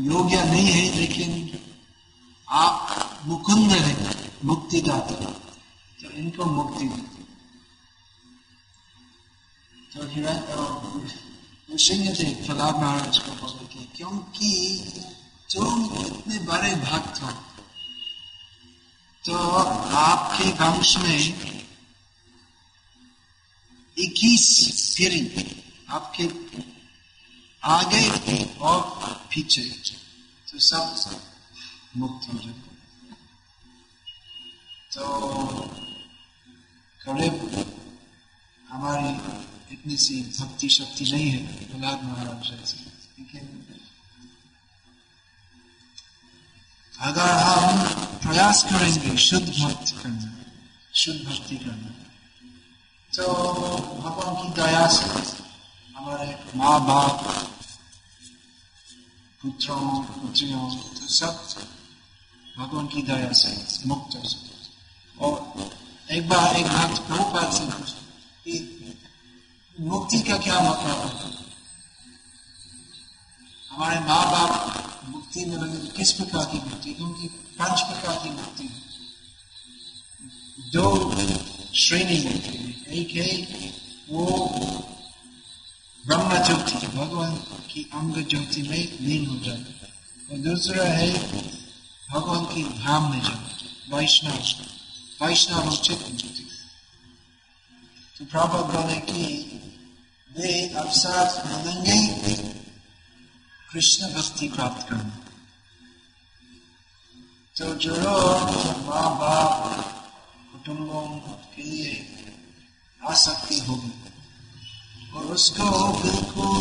योग्य 0.03 0.43
नहीं 0.43 0.67
है, 0.67 0.83
लेकिन 0.95 1.31
आप 2.47 3.21
मुकुंद 3.25 3.71
है, 3.71 3.93
मुक्तिदाता। 4.45 5.15
तो 5.99 6.09
इनको 6.11 6.45
मुक्ति 6.45 6.85
देते 6.87 7.23
तो 9.91 10.07
हिरण 10.07 10.37
सिंह 11.77 12.03
थे 12.15 12.27
प्रहलाद 12.35 12.75
महाराज 12.75 13.17
को 13.19 13.31
बोले 13.31 13.85
क्योंकि 13.95 14.51
तुम 15.53 15.83
इतने 15.99 16.37
बड़े 16.45 16.71
भक्त 16.83 17.21
हो। 17.21 17.29
तो 19.29 19.37
आपके 19.37 20.49
वंश 20.51 20.95
में 20.97 21.19
इक्कीस 23.97 24.45
पीढ़ी 24.97 25.21
आपके 25.89 26.25
आगे 27.63 28.43
और 28.59 28.81
पीछे 29.29 29.61
तो 30.47 30.59
सब 30.59 31.21
मुक्त 31.97 32.27
हो 32.33 32.39
जाए 32.39 32.53
तो 34.93 35.05
करीब 37.01 37.37
हमारी 38.69 39.13
इतनी 39.73 39.97
सी 39.97 40.21
भक्ति 40.39 40.69
शक्ति 40.69 41.11
नहीं 41.11 41.29
है, 41.29 41.41
प्रहलाद 41.67 42.03
महाराज 42.03 42.49
जैसे 42.49 42.77
लेकिन 43.19 43.58
अगर 47.01 47.21
हम 47.21 47.87
प्रयास 48.19 48.63
करेंगे 48.63 49.17
शुद्ध 49.17 49.47
भक्ति 49.47 49.91
करना 49.91 50.31
शुद्ध 50.93 51.19
भक्ति 51.21 51.55
करना 51.55 51.91
तो 53.13 53.33
भगवान 53.99 54.35
की 54.35 54.61
दया 54.61 54.87
से 54.87 55.05
हमारे 55.95 56.39
माँ 56.55 56.79
बाप 56.85 57.23
पुत्रों, 59.41 60.03
पुत्रियों 60.03 60.75
तो 60.75 61.07
सब 61.07 61.45
भगवान 62.57 62.87
की 62.87 63.01
दया 63.01 63.31
से 63.31 63.87
मुक्त 63.87 64.15
हो 64.15 64.29
सकते 64.29 64.49
और 65.19 65.69
एक 66.11 66.29
बार, 66.29 66.55
एक 66.55 66.67
भक्त 66.67 67.01
प्रभुपाद 67.01 67.51
से 67.53 67.63
मुक्ति 69.79 70.19
का 70.19 70.37
क्या 70.37 70.59
मतलब 70.59 70.99
है? 71.05 71.48
हमारे 73.79 73.99
माँ 73.99 74.31
बाप 74.31 75.01
मुक्ति 75.09 75.45
में 75.45 75.57
लगे 75.57 75.87
किस 75.87 76.11
प्रकार 76.11 76.45
की 76.45 76.57
मुक्ति? 76.57 76.93
क्योंकि 76.93 77.27
पाँच 77.27 77.81
प्रकार 77.81 78.15
की 78.23 78.29
मुक्ति 78.29 78.63
है। 78.63 78.79
दो 80.71 81.15
श्रेणी 81.75 82.17
में 82.25 82.85
एक 82.85 83.11
है, 83.11 83.31
वो 84.09 84.25
ब्रह्म 86.07 86.45
ज्योति, 86.45 86.87
भगवान 86.87 87.35
की 87.73 87.89
अंग 87.93 88.27
ज्योति 88.27 88.61
में 88.61 88.97
लीन 89.01 89.25
हो 89.25 89.35
जाए 89.35 89.63
और 90.31 90.37
दूसरा 90.37 90.83
है, 90.83 91.11
भगवान 92.11 92.45
की 92.45 92.63
धाम 92.63 93.11
में 93.11 93.21
जाए 93.21 93.55
वैष्णव 93.93 94.33
वैष्णव 95.25 95.69
उचित 95.69 95.99
ज्योति। 95.99 96.47
तो 98.19 98.25
प्रभा 98.25 98.61
बोले 98.61 98.99
कि 98.99 99.23
वे 100.37 100.69
अवसर 100.69 101.43
मिलेंगे 101.45 102.38
कृष्ण 103.69 104.07
भक्ति 104.13 104.47
प्राप्त 104.49 104.87
करना। 104.89 105.17
तो 107.55 107.65
ज़रूर 107.83 108.77
माँ 108.85 109.09
बाप 109.19 109.57
कुटुंबों 110.51 111.03
के 111.55 111.63
लिए 111.63 111.91
आसक्ति 113.01 113.59
होगी 113.59 113.91
और 115.13 115.25
उसको 115.35 115.67
बिल्कुल 115.97 116.57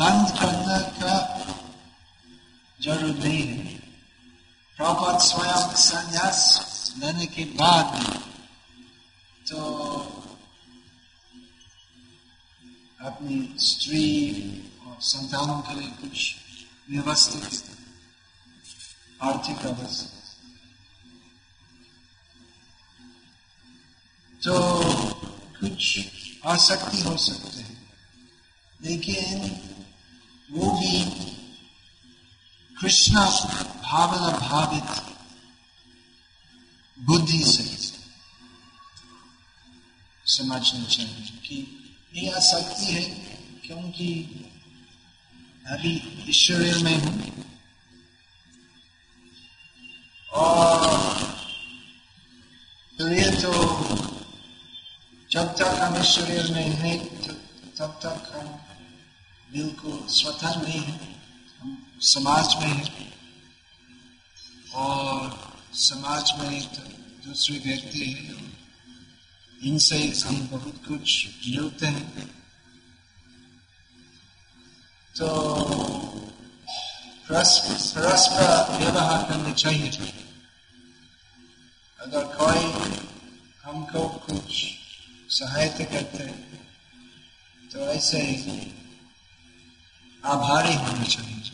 बंद 0.00 0.30
करने 0.38 0.78
का 0.96 1.18
ज़रूर 2.78 3.14
नहीं 3.16 3.42
है। 3.42 3.76
प्रभात 4.76 5.20
स्वयं 5.22 5.74
संन्यास 5.78 6.40
लेने 6.98 7.26
के 7.26 7.44
बाद 7.60 7.88
तो 9.46 9.60
अपनी 13.00 13.38
स्त्री 13.60 14.06
संतानों 15.00 15.60
के 15.60 15.74
लिए 15.74 15.90
कुछ 16.00 16.34
व्यवस्थित 16.90 17.76
आर्थिक 19.20 19.64
अवस्था 19.66 20.18
तो 24.42 24.58
कुछ 25.60 25.86
आसक्ति 26.46 27.00
हो 27.00 27.16
सकते 27.16 27.60
हैं 27.60 27.78
लेकिन 28.80 29.50
वो 30.50 30.70
भी 30.72 31.02
कृष्णा 32.76 33.24
भावना 33.82 34.38
भावित 34.38 35.02
बुद्धि 36.98 37.42
से 37.44 37.64
समझना 40.26 40.84
चाहिए 40.84 41.38
कि 41.44 41.56
ये 42.14 42.30
आसक्ति 42.30 42.92
है 42.92 43.02
क्योंकि 43.66 44.08
अभी 45.66 45.90
ईश्वरीय 46.28 46.82
में 46.84 46.96
हूँ। 46.96 47.44
और 50.32 51.12
ये 53.12 53.30
तो 53.42 53.52
जब 55.30 55.54
तक 55.58 55.78
हम 55.80 56.00
ईश्वरीय 56.00 56.42
में 56.54 56.70
है 56.80 56.96
तो 56.98 57.32
तब 57.78 58.00
तक 58.02 58.32
हम 58.34 58.48
बिल्कुल 59.52 60.06
स्वतंत्र 60.08 60.68
नहीं 60.68 60.80
है। 60.80 60.98
हम 61.60 61.76
समाज 62.00 62.56
में 62.62 62.68
है। 62.68 63.08
और 64.74 65.22
समाज 65.74 66.32
में 66.38 66.60
तो 66.66 66.82
दूसरे 67.26 67.58
व्यक्ति 67.58 68.04
है। 68.04 68.34
इनसे 69.60 69.98
हम 70.26 70.46
बहुत 70.48 70.82
कुछ 70.88 71.26
मिलते 71.48 71.86
हैं। 71.86 72.39
तो 75.14 75.28
रस 77.30 78.28
का 78.32 78.76
व्यवहार 78.76 79.22
करना 79.28 79.52
चाहिए 79.52 80.12
अगर 82.00 82.24
कोई 82.36 82.62
हमको 83.64 84.08
कुछ 84.26 84.60
सहायता 85.30 85.84
करते 85.84 86.26
तो 87.70 87.78
ऐसे 87.88 88.20
आभारी 90.24 90.74
होना 90.74 91.04
चाहिए। 91.04 91.50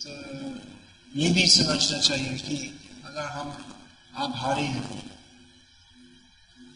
तो 0.00 0.10
ये 1.12 1.28
भी 1.30 1.46
समझना 1.48 1.98
चाहिए 1.98 2.38
कि 2.38 2.56
अगर 3.04 3.26
हम 3.28 3.48
आभारी 4.16 4.66
हैं 4.66 4.98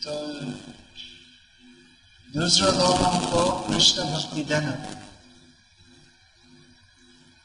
तो 0.05 0.13
दूसरे 2.37 2.71
को 2.73 3.69
कृष्ण 3.69 4.03
भक्ति 4.03 4.45
देना। 4.45 4.71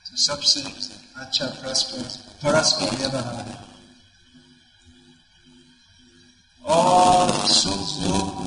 तो 0.05 0.17
सबसे 0.17 0.61
अच्छा 1.15 1.45
परस्पर 1.45 2.01
परस्पर 2.43 2.95
व्यवहार 2.95 3.35
है। 3.35 3.57
और 6.65 7.51
सुख 7.51 8.01
दुख 8.01 8.41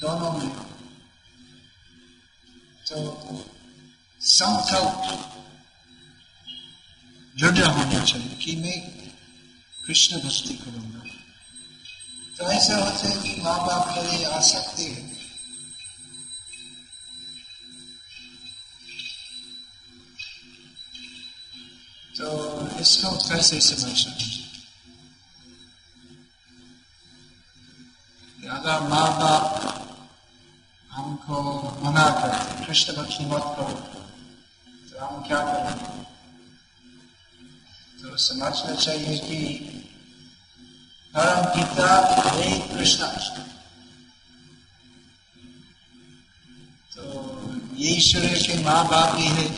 दोनों 0.00 0.32
में। 0.32 0.56
तो 2.88 3.46
संकल्प 4.20 5.34
दृढ़ 7.38 7.64
होना 7.64 8.04
चाहिए 8.04 8.34
कि 8.34 8.56
मैं 8.56 8.80
कृष्ण 9.86 10.16
भक्ति 10.16 10.54
करूँगा। 10.54 11.02
तो 12.38 12.52
ऐसा 12.52 12.76
होता 12.76 13.08
है 13.08 13.22
कि 13.22 13.40
माँ 13.40 13.66
बाप 13.66 13.94
के 13.94 14.16
लिए 14.16 14.24
आ 14.24 14.40
सकते 14.40 14.82
हैं। 14.82 15.17
तो 22.18 22.28
इसको 22.80 23.10
कैसे 23.18 23.60
समझना 23.60 24.36
अगर 28.50 28.80
माँ 28.88 29.08
बाप 29.18 29.44
हमको 30.90 31.42
मना 31.82 32.06
करते 32.12 32.64
कृष्ण 32.64 32.94
भक्ति 32.94 33.24
मत 33.24 33.44
करो 33.56 33.74
तो 34.88 34.98
हम 34.98 35.22
क्या 35.26 35.38
करेंगे 35.42 36.02
तो 38.00 38.16
समझना 38.24 38.74
चाहिए 38.76 39.18
कि 39.18 39.38
परम 41.14 41.44
पिता 41.52 41.88
हे 42.30 42.50
कृष्ण 42.68 43.12
तो 46.90 47.04
ये 47.76 47.96
ईश्वर 47.96 48.28
के 48.42 48.62
माँ 48.64 48.84
बाप 48.88 49.16
ही 49.18 49.28
है 49.30 49.48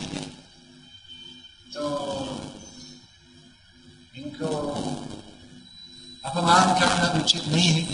तो 1.73 1.89
इनको 4.15 4.47
अपमान 6.25 6.79
करना 6.79 7.23
उचित 7.23 7.47
नहीं 7.47 7.67
है। 7.67 7.85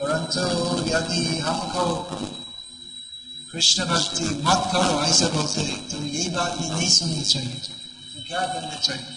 परंतु 0.00 0.40
यदि 0.88 1.38
हमको 1.38 1.96
कृष्ण 3.52 3.84
भक्ति 3.84 4.24
मत 4.24 4.70
करो, 4.72 5.02
ऐसे 5.02 5.26
बोलते 5.26 5.76
तो 5.76 6.04
यही 6.04 6.28
बात 6.28 6.54
ही 6.60 6.70
नहीं 6.70 6.90
सुननी 6.90 7.22
चाहिए। 7.22 7.54
तो 7.54 8.24
क्या 8.26 8.40
करना 8.40 8.74
चाहिए? 8.74 9.16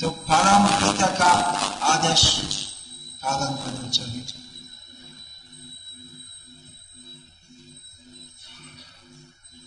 तो 0.00 0.10
परम 0.10 0.66
पिता 0.66 1.06
का 1.06 1.30
आदेश 1.84 2.38
पालन 3.22 3.56
करना 3.56 3.88
चाहिए। 3.88 4.26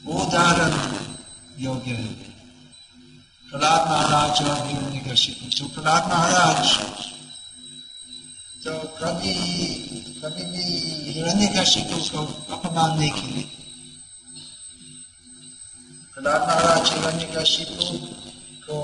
उदाहरण 0.07 0.73
योग्य 1.59 1.91
है। 1.91 2.28
प्रहलाद 3.51 3.87
महाराज 3.89 4.41
और 4.47 4.57
हिरण्यकशिपु 4.67 5.45
तो 5.57 5.67
प्रहलाद 5.75 6.03
महाराज 6.09 6.67
तो 8.63 8.73
कभी 8.97 9.33
कभी 10.19 10.43
भी 10.51 10.65
हिरण्यकशिपु 11.07 11.97
को 12.11 12.21
अपमान 12.55 12.97
नहीं 12.99 13.11
किए। 13.11 13.43
प्रहलाद 16.13 16.41
महाराज 16.47 16.91
हिरण्यकशिपु 16.93 17.97
को 18.67 18.77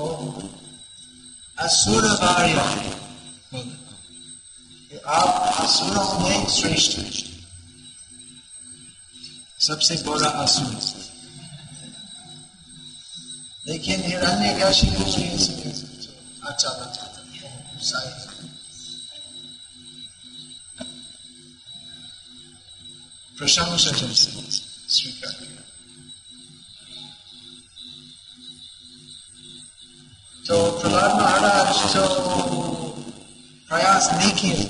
असुर 1.58 2.04
भार्य 2.22 2.58
आप 5.16 5.32
असुरों 5.60 6.08
में 6.20 6.46
श्रेष्ठ 6.50 6.92
सबसे 9.60 9.94
बड़ा 10.06 10.30
असुर। 10.44 11.14
लेकिन 13.66 14.02
हिरण्य 14.02 14.58
काशी 14.60 14.86
अच्छा 16.48 16.68
प्रशंसा 23.36 23.76
से 23.76 23.92
स्वीकार 24.88 25.32
किया 25.32 25.62
तो 30.44 30.56
प्रहलाद 30.80 31.12
महाराज 31.20 31.70
तो 31.94 32.04
प्रयास 33.68 34.04
नहीं 34.12 34.32
किए 34.40 34.60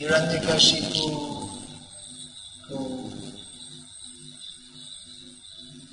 हिरण्य 0.00 0.36
काशी 0.46 0.78
को 0.92 1.04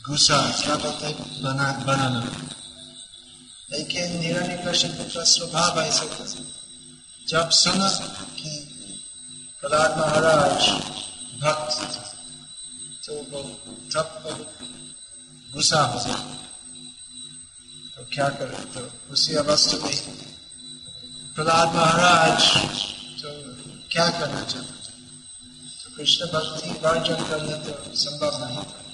गुस्सा 0.07 0.37
क्या 0.61 0.75
बोलते 0.75 1.07
बना, 1.43 1.67
बनाना। 1.87 2.21
लेकिन 3.71 4.17
निरण्य 4.19 4.55
कश्यप 4.67 4.99
का 5.13 5.23
स्वभाव 5.25 5.79
ऐसे 5.81 6.05
जब 7.27 7.49
सुना 7.51 7.89
कि 8.37 8.51
प्रहलाद 9.61 9.97
महाराज 9.97 10.63
भक्त 11.41 11.77
तो 13.05 13.13
वो 13.31 13.41
तब 13.93 14.07
गुस्सा 15.53 15.81
हो 15.81 15.99
गया 15.99 16.17
तो 17.93 18.07
क्या 18.13 18.29
करें? 18.29 18.63
तो 18.73 18.81
उसी 19.13 19.35
अवस्था 19.35 19.77
में 19.77 19.99
प्रहलाद 21.35 21.75
महाराज 21.75 22.41
तो 23.21 23.29
क्या 23.91 24.07
करना 24.09 24.43
चाहते 24.43 24.75
तो 25.83 25.95
कृष्ण 25.97 26.21
भक्ति 26.27 26.69
वर्जन 26.83 27.19
करना 27.29 27.55
तो 27.65 27.73
संभव 27.97 28.43
नहीं 28.43 28.63
था। 28.65 28.86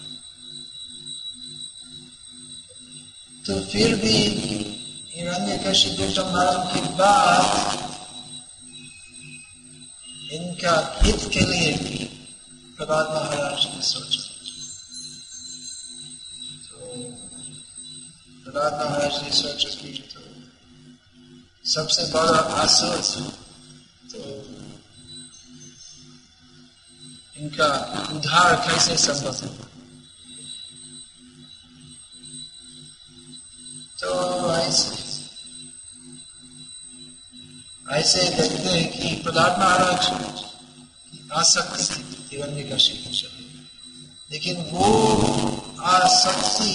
तो 3.48 3.60
फिर 3.72 3.96
भी 4.02 4.18
हिरण्य 5.14 5.58
कशिपु 5.66 6.06
संहार 6.12 6.58
के 6.74 6.82
बाद 7.00 7.82
इनका 10.34 10.76
हित 11.02 11.28
के 11.34 11.40
लिए 11.40 12.06
प्रभात 12.78 13.10
महाराज 13.10 13.66
ने 13.66 13.82
सोचा। 13.82 14.22
तो 16.68 17.02
प्रभात 18.46 18.74
महाराज 18.82 19.22
ने 19.24 19.32
सोचा 19.42 19.70
कि 19.82 19.92
तो 20.14 20.22
सबसे 21.72 22.08
बड़ा 22.14 22.40
आसुर 22.64 22.98
तो 24.12 24.24
इनका 27.38 27.70
उद्धार 28.16 28.56
कैसे 28.68 28.98
संभव 28.98 29.36
है? 29.44 29.62
तो 34.04 34.13
ऐसे 34.54 35.02
ऐसे 37.92 38.24
देखते 38.30 38.70
हैं 38.70 38.88
कि 38.92 39.10
प्रहलाद 39.24 39.60
महाराज 39.60 40.08
आसक्ति 41.32 41.84
थी 41.84 42.04
हिरण्य 42.32 42.63
का 42.63 42.78
लेकिन 44.32 44.62
वो 44.72 44.89
आसक्ति 45.92 46.74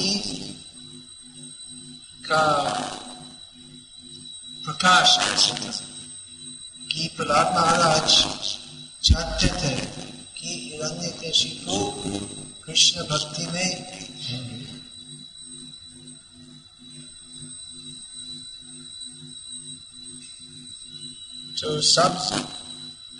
का 2.25 2.43
प्रकाश 4.65 5.17
कि 6.93 7.11
प्रहलाद 7.17 7.55
महाराज 7.55 8.11
चाहते 9.05 9.49
थे 9.61 9.77
कि 10.39 10.55
हिरण्य 10.65 11.33
को 11.65 11.79
कृष्ण 12.65 13.03
भक्ति 13.03 13.47
में 13.47 13.98
तो 21.69 21.81
सब 21.81 22.15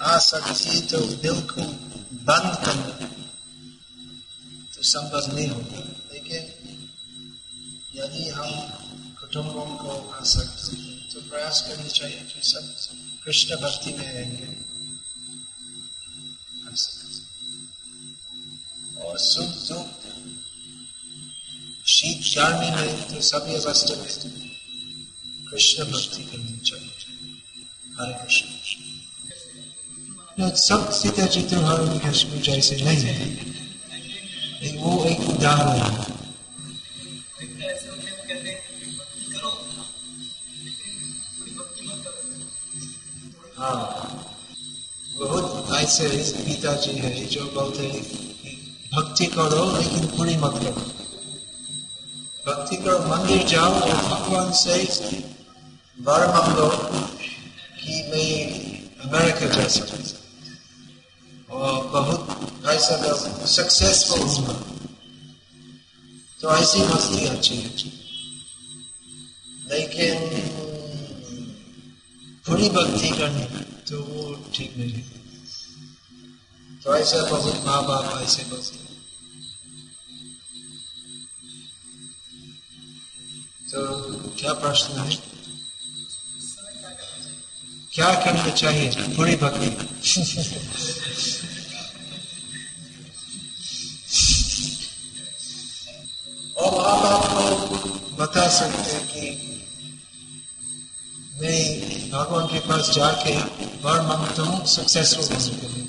आसक्ति 0.01 0.81
तो 0.91 0.99
बिल्कुल 1.23 1.65
बंद 2.29 2.55
करना 2.65 3.09
तो 4.75 4.83
संभव 4.83 5.27
नहीं 5.35 5.49
होगा। 5.49 5.81
लेकिन 6.13 6.43
यदि 7.95 8.25
हम 8.29 8.51
कुटुंबों 9.21 9.67
को 9.77 9.91
आसक्त 10.21 10.65
तो 11.13 11.21
प्रयास 11.29 11.61
करनी 11.69 11.91
चाहिए 11.91 12.21
कि 12.31 12.41
सब 12.43 12.65
कृष्ण 13.25 13.51
भक्ति 13.57 13.91
में 13.99 14.09
रहेंगे। 14.15 14.49
और 19.03 19.15
सुख 19.29 19.51
दुख, 19.69 19.89
शीत 21.87 22.21
गर्मी 22.35 22.71
में 22.71 23.09
तो 23.09 23.21
सभी 23.29 23.55
अवस्था 23.55 23.95
में 23.97 24.09
कृष्ण 25.51 25.79
भक्ति 25.93 26.23
करनी 26.23 26.59
चाहिए। 26.61 26.88
हरे 28.01 28.15
कृष्ण 28.15 28.47
सब 30.59 30.91
सीता 30.93 31.25
जी 31.27 31.41
तो 31.51 31.61
हरे 31.61 31.99
कृष्ण 31.99 32.41
जैसे 32.41 32.77
नहीं 32.85 33.03
है। 33.05 33.15
वो 34.77 34.91
एक 35.05 35.21
उदाहरण 35.31 35.79
है। 35.79 35.89
हाँ 43.59 43.79
बहुत 45.19 45.75
ऐसे 45.77 46.09
पिताजी 46.45 46.93
है 46.99 47.11
जो 47.27 47.43
बोलते 47.55 47.83
हैं 47.87 48.03
भक्ति 48.95 49.27
करो, 49.27 49.63
लेकिन 49.77 50.03
पूरी 50.09 50.37
मत 50.37 50.55
करो 50.63 50.83
भक्ति 52.47 52.77
करो, 52.77 52.99
मंदिर 53.09 53.41
जाओ 53.49 53.73
और 53.73 53.97
भगवान 54.05 54.49
से 54.55 54.77
वर 55.99 56.23
मांगो 56.35 56.69
अमेरिका 58.09 59.47
जा 59.47 59.67
सकूँ। 59.69 60.03
और 61.51 61.87
बहुत 61.87 62.65
ऐसा 62.67 62.95
सक्सेसफुल 63.47 64.21
हूँ 64.21 64.55
तो 66.41 66.57
ऐसी 66.57 66.83
मस्ती 66.85 67.27
अच्छी 67.27 67.57
है। 67.57 67.71
लेकिन 69.71 70.15
पूरी 72.47 72.69
भक्ति 72.71 73.09
करनी 73.11 73.47
तो 73.89 74.03
वो 74.03 74.23
ठीक 74.55 74.77
नहीं 74.77 75.03
तो 76.85 76.95
ऐसा 76.97 77.23
बहुत 77.31 77.65
माँ 77.67 77.83
बाप 77.87 78.23
ऐसे 78.23 78.43
बोलते 78.45 78.87
तो 83.71 83.81
क्या 84.41 84.53
प्रश्न 84.53 84.99
है? 84.99 85.38
क्या 87.99 88.13
करना 88.25 88.51
चाहिए? 88.51 88.91
थोड़ी 89.17 89.35
भक्ति 89.37 89.69
और 96.57 96.85
आप 96.85 97.05
आपको 97.07 97.89
बता 98.21 98.47
सकते 98.49 98.91
हैं 98.91 99.03
कि 99.09 99.23
मैं 101.41 102.11
भगवान 102.11 102.47
के 102.47 102.59
पास 102.69 102.91
जाके 102.91 103.37
वर 103.85 104.01
माँगता 104.03 104.43
हूँ 104.43 104.65
सक्सेसफुल 104.67 105.25
होने 105.25 105.57
के 105.59 105.69
लिए 105.75 105.87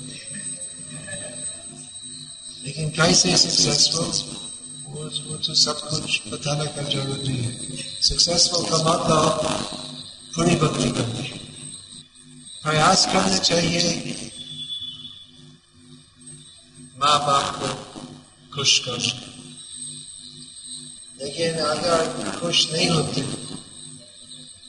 लेकिन 2.64 2.90
कैसे 2.90 3.36
सक्सेसफुल 3.36 4.10
वो 4.92 5.36
तो 5.46 5.54
सब 5.54 5.80
कुछ 5.90 6.20
बताने 6.28 6.66
का 6.66 6.82
ज़रूरी 6.90 7.36
है। 7.36 7.52
सक्सेसफुल 8.02 8.64
का 8.70 8.76
मतलब 8.76 9.22
पूरी 10.34 10.56
भक्ति 10.56 10.90
करनी 10.90 11.39
प्रयास 12.62 13.06
करना 13.06 13.38
चाहिए। 13.38 13.82
माँ 16.96 17.18
बाप 17.20 17.56
को 17.56 17.68
खुश 18.54 18.78
कर। 18.78 18.98
लेकिन 21.22 21.54
अगर 21.54 22.30
खुश 22.40 22.72
नहीं 22.72 22.88
होती, 22.88 23.20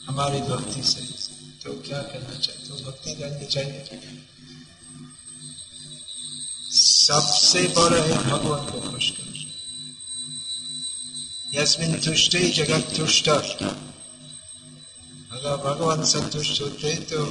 हमारी 0.05 0.41
भक्ति 0.41 0.83
से 0.83 1.01
तो 1.63 1.73
क्या 1.73 2.01
करना 2.01 2.39
चाहिए? 2.39 2.67
तो 2.67 2.75
भक्ति 2.75 3.13
करनी 3.13 3.45
चाहिए। 3.45 4.23
सबसे 6.71 7.61
बड़ा 7.67 8.03
है 8.03 8.17
भगवान 8.17 8.65
को 8.65 8.91
खुश 8.91 9.09
कर 9.09 9.31
यस्मिन 11.53 11.99
जगत 12.51 12.93
तुष्ट। 12.97 13.29
अगर 15.31 15.55
भगवान 15.55 16.05
संतुष्ट 16.05 16.61
होते 16.61 16.95
तो 16.95 17.25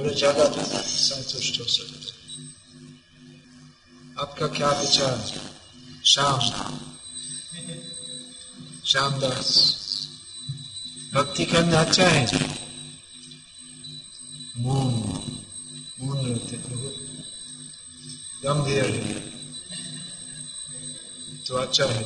पूरे 0.00 0.14
जगत 0.16 0.54
संतुष्ट 0.88 1.60
हो 1.60 1.64
सकते 1.68 2.12
आपका 4.20 4.46
क्या 4.56 4.70
विचार 4.80 5.16
श्याम। 8.86 9.18
दास 9.20 9.50
भक्ति 11.14 11.44
करना 11.44 11.80
अच्छा 11.80 12.06
है 12.08 12.22
मून 14.56 14.88
मून 16.00 16.18
रहते 16.26 16.56
बहुत 16.64 16.96
गंभीर 18.44 18.88
तो 21.46 21.52
अच्छा 21.56 21.84
है 21.84 22.02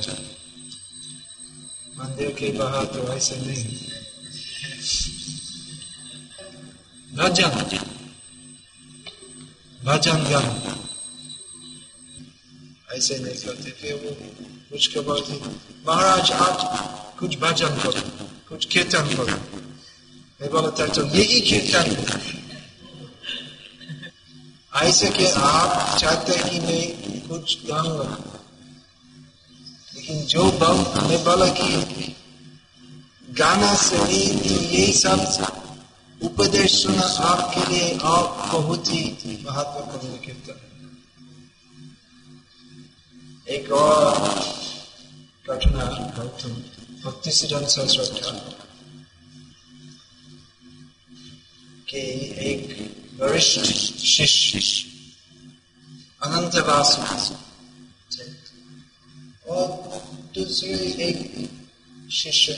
मंदिर 1.99 2.31
के 2.39 2.49
बाहर 2.59 2.85
तो 2.95 3.01
ऐसे 3.15 3.37
नहीं। 3.47 3.67
भजन 7.11 7.53
भजन 9.85 10.23
गान। 10.25 10.47
ऐसे 12.97 13.19
नहीं 13.19 13.35
करते 13.37 13.71
फिर 13.71 13.95
वो, 13.95 14.11
कुछ 14.71 14.87
के 14.87 15.01
बाद 15.01 15.27
महाराज, 15.89 16.31
आज 16.33 16.61
कुछ 17.19 17.37
भजन 17.39 17.77
करो, 17.83 18.03
कुछ 18.49 18.65
कीर्तन 18.65 19.15
करो। 19.17 19.37
मैं 20.41 20.51
बोलता 20.51 20.87
तो 20.87 21.05
यही 21.07 21.41
कीर्तन 21.41 21.87
ऐसे 24.83 25.09
के 25.11 25.27
आप 25.41 25.99
चाहते 25.99 26.39
कि 26.39 26.61
मैं 26.61 27.29
कुछ 27.29 27.59
गाऊँगा 27.67 28.17
लेकिन 29.95 30.25
जो 30.27 30.51
बम 30.53 30.83
हमें 30.95 31.25
बोला 31.25 31.47
कि 31.61 32.15
गाना 33.39 33.75
से 33.75 33.97
ही 34.05 34.23
तो 34.39 34.55
यही 34.55 34.93
सब 34.93 35.25
उपदेश 36.25 36.73
सुना 36.83 37.07
आपके 37.29 37.63
लिए 37.71 37.89
आप 38.11 38.37
बहुत 38.53 38.89
ही 38.93 39.03
महत्वपूर्ण 39.47 40.17
कीर्तन 40.25 40.61
एक 43.55 43.71
और 43.79 44.19
घटना 45.47 45.85
गौतम 46.17 46.55
भक्ति 47.05 47.31
सिद्धांत 47.39 47.69
सरस्वत 47.69 48.57
के 51.89 52.05
एक 52.51 52.63
वरिष्ठ 53.21 53.61
शिष्य 54.07 54.61
अनंत 56.23 56.57
और 59.49 59.67
दूसरे 60.35 60.75
एक 61.07 61.19
शिष्य 62.13 62.53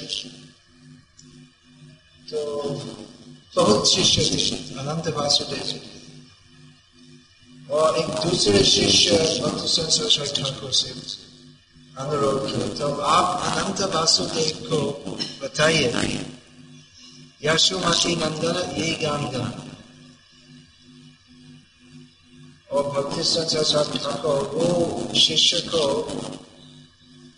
तो 2.31 2.41
बहुत 3.57 3.91
शिष्य 3.91 4.23
थे, 4.23 4.57
अनंत 4.75 5.07
वासुदेव 5.09 5.63
जी 5.65 5.81
और 7.71 7.97
एक 7.99 8.07
दूसरे 8.07 8.65
शिष्य 8.65 9.17
ठाकुर 10.37 10.73
से 10.73 10.91
अनुरोध 11.99 12.47
किया 12.47 12.69
तो 12.75 12.89
आप 13.01 13.27
अनंत 13.43 13.81
वासुदेव 13.95 14.55
को 14.69 14.81
बताइए। 15.43 15.89
यशोमती 17.45 18.17
नंदन, 18.17 18.57
ये 18.77 18.89
गान 19.03 19.23
गान 19.31 19.53
और 22.71 22.83
भक्ति 22.93 23.23
ठाकुर, 23.99 24.41
वो 24.55 24.67
शिष्य 25.15 25.61
को 25.61 25.85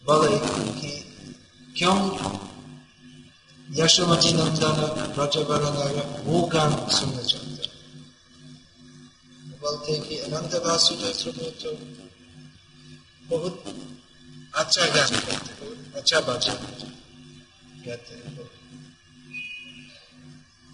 बोले 0.06 0.38
कि, 0.80 0.90
क्यों 1.76 1.96
यशोमती 3.68 4.30
नंदन 4.32 4.78
ब्रजवरण 5.14 5.76
वो 6.24 6.36
गान 6.52 6.70
सुनना 6.88 7.22
चाहते 7.22 7.66
बोलते 9.60 9.92
कि 10.04 10.14
अनंत 10.26 10.54
वासुदेव 10.64 11.12
सुनो 11.12 11.48
तो 11.60 11.70
बहुत 13.28 13.56
अच्छा 14.54 14.84
गान 14.94 15.10
गाते 15.26 15.52
अच्छा 15.98 16.20
बाजा 16.26 16.54
गाते 17.84 18.16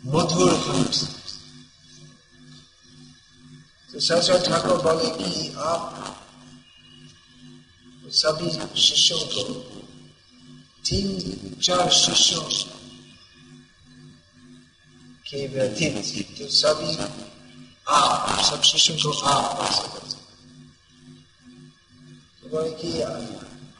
मधुर 0.04 0.52
तो 3.90 4.00
सरस्वत 4.00 4.46
ठाकुर 4.46 4.78
बोले 4.82 5.08
कि 5.18 5.30
आप 5.64 5.82
सभी 8.14 8.48
शिष्यों 8.80 9.18
को 9.34 9.42
तीन 10.84 11.08
चार 11.58 11.90
शिष्यों 11.92 12.42
के 15.34 15.46
व्यतीत 15.48 15.94
तो 16.38 16.46
सभी 16.54 16.96
आप 17.90 18.42
सब 18.42 18.60
शिष्यों 18.62 18.96
को 18.98 19.12
आप 19.28 19.46
कि 22.80 22.90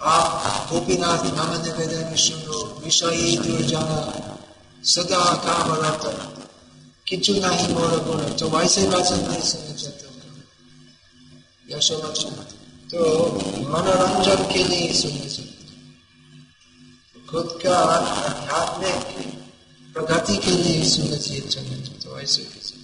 आप 0.05 0.33
गोपीनाथ 0.71 1.23
नाम 1.37 1.53
निवेदन 1.63 2.15
सुनो 2.19 2.59
विषय 2.85 3.37
दूर 3.45 3.61
जाना 3.67 3.99
सदा 4.85 5.23
काम 5.45 5.69
रहता 5.75 6.11
किचु 7.07 7.33
नहीं 7.37 7.69
मोर 7.75 7.95
गुण 8.05 8.21
तो 8.35 8.49
वैसे 8.49 8.89
वचन 8.89 9.21
नहीं 9.29 9.45
सुनना 9.45 9.75
चाहते 9.77 10.13
यशोवचन 11.69 12.35
तो 12.91 13.01
मनोरंजन 13.69 14.41
के 14.53 14.65
लिए 14.65 14.93
सुनने 14.95 15.29
चाहिए 15.29 15.63
खुद 17.31 17.59
का 17.63 17.79
आध्यात्मिक 18.19 19.44
प्रगति 19.95 20.37
के 20.37 20.51
लिए 20.53 20.85
सुनना 20.85 21.17
चाहिए 21.17 21.41
चलना 21.49 21.99
तो 22.05 22.19
ऐसे 22.21 22.43
किसी 22.45 22.79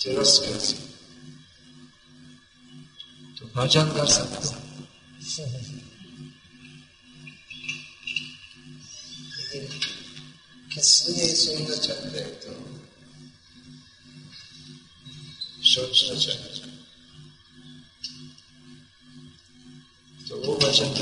तिरस्कार 0.00 0.58
से 0.58 0.76
तो 3.38 3.46
भजन 3.54 3.90
कर 3.96 4.06
सकते 4.08 4.56
किसलिए 10.72 11.28
सुनना 11.36 11.76
चाहते 11.78 12.24
तो 12.42 12.56
सोचना 15.66 16.14
चाहते 16.16 16.57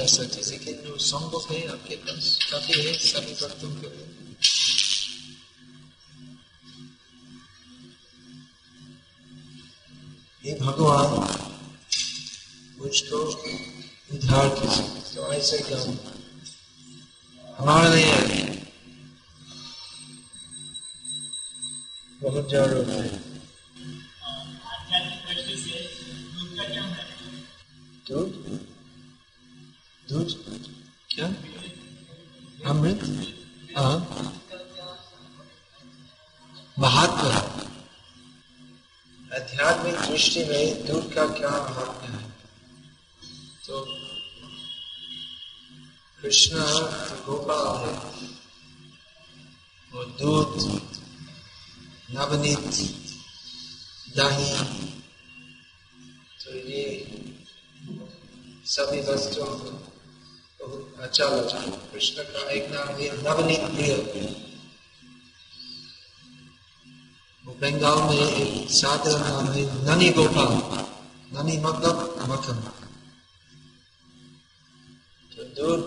सकते 0.06 0.40
लेकिन 0.50 0.74
जो 0.86 0.96
संभव 0.98 1.42
है, 1.50 1.58
आपके 1.68 1.96
पास 1.96 2.24
काफ़ी 2.50 2.74
है 2.80 2.92
सभी 2.98 3.34
भक्तों 3.34 3.70
के 3.74 3.88
लिए 10.44 10.54
भगवान 10.60 11.08
मुझको 12.78 13.18
उद्धार 14.14 14.48
कीजिए। 14.48 14.88
तो 15.14 15.32
ऐसे 15.32 15.56
हमारे 17.58 17.88
लिए 17.96 18.16
बहुत 22.22 22.44
ज़रूरत 22.50 22.85
का 41.16 41.26
क्या 41.26 41.50
महत्व 41.50 42.06
है? 42.06 42.30
तो 43.66 43.80
कृष्ण 46.22 46.56
गोपाल 47.26 47.88
है। 47.88 47.94
और 49.94 50.06
दूध 50.06 50.56
नवनीत 52.10 52.66
दही। 54.16 54.50
तो 56.44 56.54
ये 56.54 56.84
सभी 58.66 59.00
वस्तुओं 59.00 59.46
को 59.46 59.70
बहुत 60.60 60.96
अच्छा 61.00 61.24
लगता 61.24 61.60
है 61.60 61.70
कृष्ण 61.70 62.22
का 62.22 62.50
एक 62.50 62.70
नाम 62.70 62.88
है, 62.88 63.22
नवनीत 63.22 63.60
प्रिय 63.60 63.94
वो 67.46 67.52
बंगाल 67.52 67.98
में 68.02 68.28
एक 68.28 68.70
साधारण 68.70 69.20
नाम 69.20 69.52
है, 69.52 69.64
ननी 69.86 70.08
गोपाल 70.08 70.85
ननी 71.36 71.56
मतलब 71.58 71.96
तो 75.32 75.44
दूध 75.56 75.82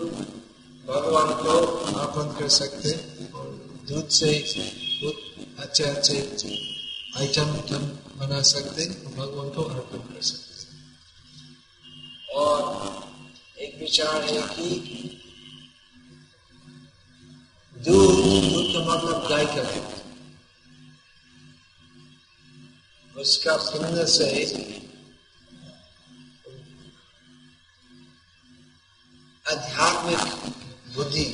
भगवान 0.84 1.30
को 1.38 1.54
अर्पण 1.92 2.28
कर 2.38 2.48
सकते 2.48 2.92
और 3.34 3.48
दूध 3.88 4.08
से 4.10 4.30
अच्छे 5.58 5.84
अच्छे 5.84 6.18
आइटम 7.16 7.50
तुम 7.68 7.82
बना 8.18 8.40
सकते 8.50 8.86
भगवान 9.16 9.50
को 9.50 9.62
अर्पण 9.64 10.06
कर 10.06 10.22
सकते 10.22 10.50
और 12.36 12.58
एक 13.58 13.76
विचार 13.80 14.22
है 14.24 14.42
कि 14.54 14.68
दूध 17.76 18.14
दूध 18.16 18.72
का 18.72 18.84
मतलब 18.86 19.28
गाय 19.28 19.46
का 19.46 19.68
है 19.68 19.82
उसका 23.14 23.56
पुण्य 23.62 24.06
से 24.08 24.28
आध्यात्मिक 29.50 30.22
बुद्धि 30.96 31.24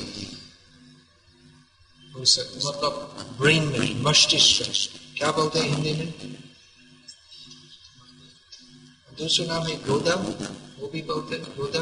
हो 2.13 2.19
मतलब 2.67 2.93
ब्रेन 3.39 3.63
में, 3.69 4.01
मस्तिष्क 4.03 4.91
क्या 5.17 5.31
बोलते 5.31 5.59
हैं 5.59 5.67
हिंदी 5.69 5.93
में? 5.93 6.09
दूसरा 9.17 9.45
नाम 9.45 9.63
है 9.67 9.75
गोदा 9.83 10.13
वो 10.79 10.87
भी 10.87 11.01
बोलते 11.01 11.35
हैं 11.35 11.45
गोदा 11.57 11.81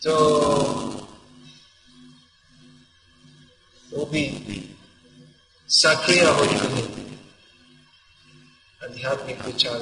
तो 0.00 0.14
वो 3.90 4.04
भी 4.06 4.22
सक्रिय 5.68 6.24
हो। 6.26 6.44
आध्यात्मिक 8.80 9.40
विचार 9.46 9.78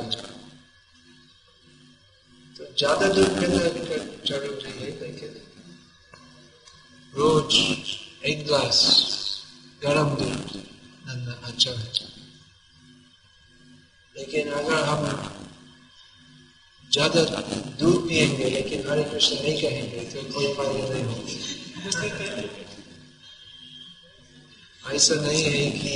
तो 2.56 2.64
ज़्यादा 2.78 3.08
दूध 3.08 3.28
पीना 3.38 3.58
ज़रूरी 4.28 4.72
है, 4.78 4.88
लेकिन 5.00 5.30
रोज 7.12 7.54
एक 8.30 8.38
ग्लास 8.46 8.80
गर्म 9.82 10.08
दूध 10.16 10.56
नन्ना 11.06 11.34
अच्छा 11.48 11.70
है। 11.72 11.88
लेकिन 14.16 14.50
अगर 14.52 14.78
हम 14.84 15.02
ज़्यादा 16.90 17.22
दूध 17.80 18.08
पिएँगे 18.08 18.50
लेकिन 18.50 18.78
हरे 18.88 19.04
कृष्ण 19.04 19.34
नहीं 19.42 19.56
कहेंगे 19.62 20.00
तो 20.12 20.18
कोई 20.32 20.46
फ़ायदा 20.54 20.86
नहीं 20.94 21.04
होगा। 21.04 21.32
ऐसा 24.94 25.14
नहीं 25.16 25.42
है 25.44 25.70
कि 25.72 25.92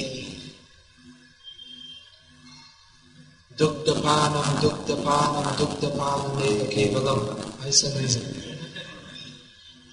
दुग्धपानम 3.59 4.49
दुग्धपानम 4.61 5.47
दुग्धपानमेव 5.57 6.61
केवलम 6.75 7.21
ऐसा 7.69 7.89
नहीं 7.89 8.09
सकते 8.09 8.41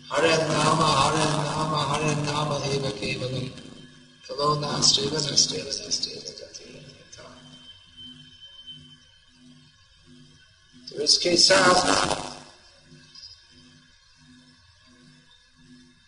हरे 0.05 0.35
नाम 0.43 0.81
हरे 0.99 1.25
नाम 1.39 1.73
हरे 1.89 2.13
नाम 2.21 2.53
एव 2.69 2.89
केवलम 2.99 3.47
कलो 4.25 4.47
नास्तेव 4.61 5.15
नस्तेव 5.17 5.67
नस्तेव 5.79 6.17
तो 10.87 11.03
इसके 11.03 11.35
साथ 11.37 11.83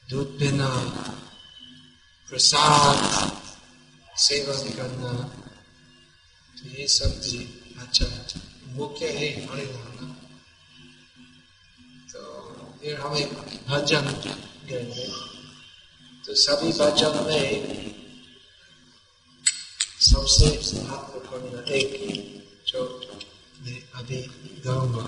दूध 0.06 0.30
पीना 0.40 0.70
प्रसाद 2.28 2.98
सेवन 4.20 4.70
करना। 4.78 5.41
तो 6.62 6.70
ये 6.70 6.88
सब 6.88 7.20
जी 7.22 7.38
अच्छा 7.82 8.06
वो 8.74 8.88
क्या 8.98 9.10
है? 9.10 9.30
हरे 9.46 9.66
का 9.66 9.80
तो 12.12 12.22
फिर 12.82 12.96
हम 12.96 13.16
एक 13.18 13.34
भजन 13.70 14.06
गए 14.70 15.08
तो 16.26 16.36
सभी 16.36 16.72
भजन 16.80 17.14
में 17.28 17.50
सबसे 20.02 20.48
महत्वपूर्ण 20.84 21.64
एक 21.80 21.90
जो 22.68 22.82
मैं 23.62 23.82
अभी 24.00 24.22
गाऊँगा। 24.66 25.04